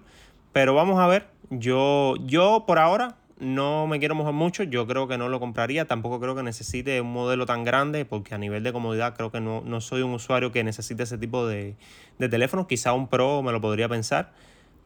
Pero 0.51 0.74
vamos 0.74 1.00
a 1.00 1.08
ver, 1.08 1.27
yo, 1.51 2.15
yo 2.25 2.63
por 2.65 2.79
ahora 2.79 3.15
no 3.39 3.88
me 3.88 4.00
quiero 4.00 4.15
mojar 4.15 4.34
mucho, 4.34 4.63
yo 4.63 4.86
creo 4.88 5.08
que 5.08 5.18
no 5.18 5.29
lo 5.29 5.39
compraría, 5.39 5.86
tampoco 5.86 6.20
creo 6.20 6.36
que 6.36 6.44
necesite 6.44 7.00
un 7.00 7.13
modelo 7.13 7.46
tan 7.46 7.63
grande, 7.63 8.03
porque 8.03 8.36
a 8.36 8.38
nivel 8.38 8.63
de 8.63 8.74
comodidad 8.74 9.15
creo 9.15 9.32
que 9.32 9.39
no, 9.39 9.62
no 9.62 9.79
soy 9.79 10.01
un 10.01 10.12
usuario 10.12 10.51
que 10.51 10.63
necesite 10.63 11.03
ese 11.03 11.18
tipo 11.18 11.48
de, 11.48 11.75
de 12.18 12.29
teléfonos, 12.29 12.68
quizá 12.68 12.94
un 12.94 13.08
Pro 13.08 13.41
me 13.41 13.51
lo 13.51 13.62
podría 13.62 13.88
pensar, 13.88 14.34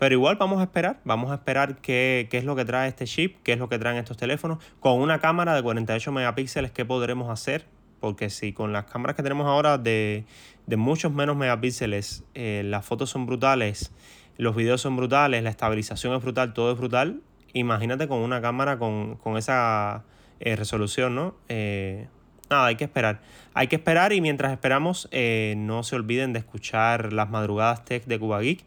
pero 0.04 0.16
igual 0.16 0.36
vamos 0.36 0.60
a 0.60 0.64
esperar, 0.64 1.00
vamos 1.06 1.32
a 1.32 1.36
esperar 1.36 1.78
qué, 1.78 2.28
qué, 2.30 2.38
es 2.38 2.44
lo 2.44 2.58
que 2.58 2.66
trae 2.66 2.90
este 2.90 3.06
chip, 3.06 3.38
qué 3.42 3.54
es 3.54 3.58
lo 3.58 3.70
que 3.70 3.80
traen 3.80 3.96
estos 3.96 4.18
teléfonos, 4.18 4.58
con 4.82 5.00
una 5.00 5.20
cámara 5.20 5.56
de 5.56 5.64
48 5.64 6.12
megapíxeles, 6.12 6.72
qué 6.72 6.84
podremos 6.84 7.30
hacer, 7.30 7.66
porque 8.02 8.30
si 8.30 8.52
con 8.52 8.74
las 8.74 8.84
cámaras 8.84 9.16
que 9.16 9.24
tenemos 9.24 9.48
ahora 9.48 9.78
de, 9.78 10.26
de 10.68 10.76
muchos 10.76 11.14
menos 11.14 11.38
megapíxeles, 11.38 12.26
eh, 12.34 12.64
las 12.66 12.86
fotos 12.86 13.12
son 13.12 13.26
brutales, 13.26 13.94
los 14.36 14.58
videos 14.58 14.82
son 14.82 14.98
brutales, 14.98 15.42
la 15.42 15.50
estabilización 15.50 16.14
es 16.14 16.22
brutal, 16.22 16.52
todo 16.52 16.74
es 16.74 16.78
brutal, 16.78 17.22
imagínate 17.54 18.10
con 18.10 18.18
una 18.18 18.42
cámara 18.42 18.78
con, 18.78 19.18
esa 19.38 20.04
eh, 20.42 20.58
resolución, 20.58 21.16
¿no? 21.16 21.34
Eh, 21.48 22.08
nada, 22.50 22.66
hay 22.66 22.76
que 22.76 22.84
esperar. 22.84 23.22
Hay 23.54 23.68
que 23.68 23.78
esperar 23.78 24.12
y 24.12 24.20
mientras 24.20 24.52
esperamos, 24.52 25.08
no 25.56 25.84
se 25.84 25.96
olviden 25.96 26.34
de 26.34 26.40
escuchar 26.40 27.14
las 27.14 27.30
madrugadas 27.30 27.86
tech 27.86 28.04
de 28.04 28.20
Cuba 28.20 28.42
Geek, 28.42 28.66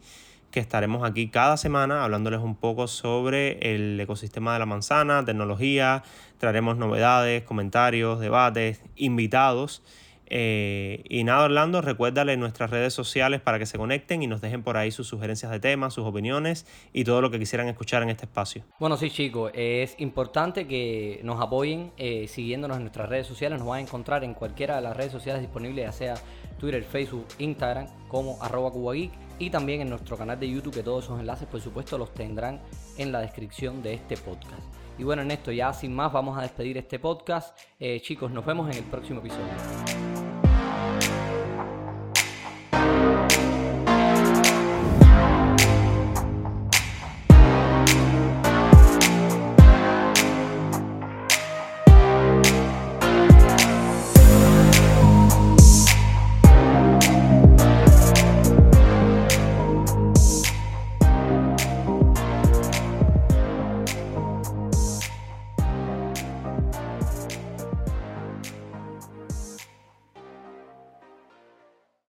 que 0.51 0.59
estaremos 0.59 1.03
aquí 1.03 1.29
cada 1.29 1.57
semana 1.57 2.03
hablándoles 2.03 2.39
un 2.39 2.55
poco 2.55 2.87
sobre 2.87 3.73
el 3.73 3.99
ecosistema 3.99 4.53
de 4.53 4.59
la 4.59 4.65
manzana, 4.65 5.23
tecnología, 5.25 6.03
traeremos 6.37 6.77
novedades, 6.77 7.43
comentarios, 7.43 8.19
debates, 8.19 8.81
invitados. 8.95 9.83
Eh, 10.29 11.03
y 11.07 11.23
nada, 11.23 11.45
Orlando, 11.45 11.81
recuérdale 11.81 12.35
nuestras 12.35 12.69
redes 12.69 12.93
sociales 12.93 13.39
para 13.39 13.59
que 13.59 13.65
se 13.65 13.77
conecten 13.77 14.21
y 14.23 14.27
nos 14.27 14.41
dejen 14.41 14.61
por 14.61 14.75
ahí 14.75 14.91
sus 14.91 15.07
sugerencias 15.07 15.51
de 15.51 15.59
temas, 15.59 15.93
sus 15.93 16.05
opiniones 16.05 16.65
y 16.91 17.05
todo 17.05 17.21
lo 17.21 17.31
que 17.31 17.39
quisieran 17.39 17.69
escuchar 17.69 18.03
en 18.03 18.09
este 18.09 18.25
espacio. 18.25 18.63
Bueno, 18.79 18.97
sí, 18.97 19.09
chicos, 19.09 19.51
es 19.53 19.95
importante 19.99 20.67
que 20.67 21.21
nos 21.23 21.41
apoyen 21.41 21.91
eh, 21.97 22.27
siguiéndonos 22.27 22.77
en 22.77 22.83
nuestras 22.83 23.07
redes 23.07 23.27
sociales. 23.27 23.57
Nos 23.59 23.67
van 23.67 23.79
a 23.79 23.81
encontrar 23.81 24.23
en 24.25 24.33
cualquiera 24.33 24.75
de 24.75 24.81
las 24.81 24.97
redes 24.97 25.13
sociales 25.13 25.41
disponibles, 25.41 25.85
ya 25.85 25.91
sea 25.93 26.15
Twitter, 26.59 26.83
Facebook, 26.83 27.27
Instagram, 27.39 27.87
como 28.09 28.41
arroba 28.41 28.71
cubageek 28.71 29.26
y 29.39 29.49
también 29.49 29.81
en 29.81 29.89
nuestro 29.89 30.17
canal 30.17 30.39
de 30.39 30.49
YouTube, 30.49 30.73
que 30.73 30.83
todos 30.83 31.05
esos 31.05 31.19
enlaces, 31.19 31.47
por 31.47 31.61
supuesto, 31.61 31.97
los 31.97 32.13
tendrán 32.13 32.61
en 32.97 33.11
la 33.11 33.19
descripción 33.19 33.81
de 33.83 33.93
este 33.93 34.17
podcast. 34.17 34.63
Y 34.97 35.03
bueno, 35.03 35.21
en 35.21 35.31
esto 35.31 35.51
ya 35.51 35.73
sin 35.73 35.95
más 35.95 36.11
vamos 36.11 36.37
a 36.37 36.41
despedir 36.41 36.77
este 36.77 36.99
podcast. 36.99 37.57
Eh, 37.79 38.01
chicos, 38.01 38.31
nos 38.31 38.45
vemos 38.45 38.69
en 38.69 38.83
el 38.83 38.89
próximo 38.89 39.19
episodio. 39.19 40.16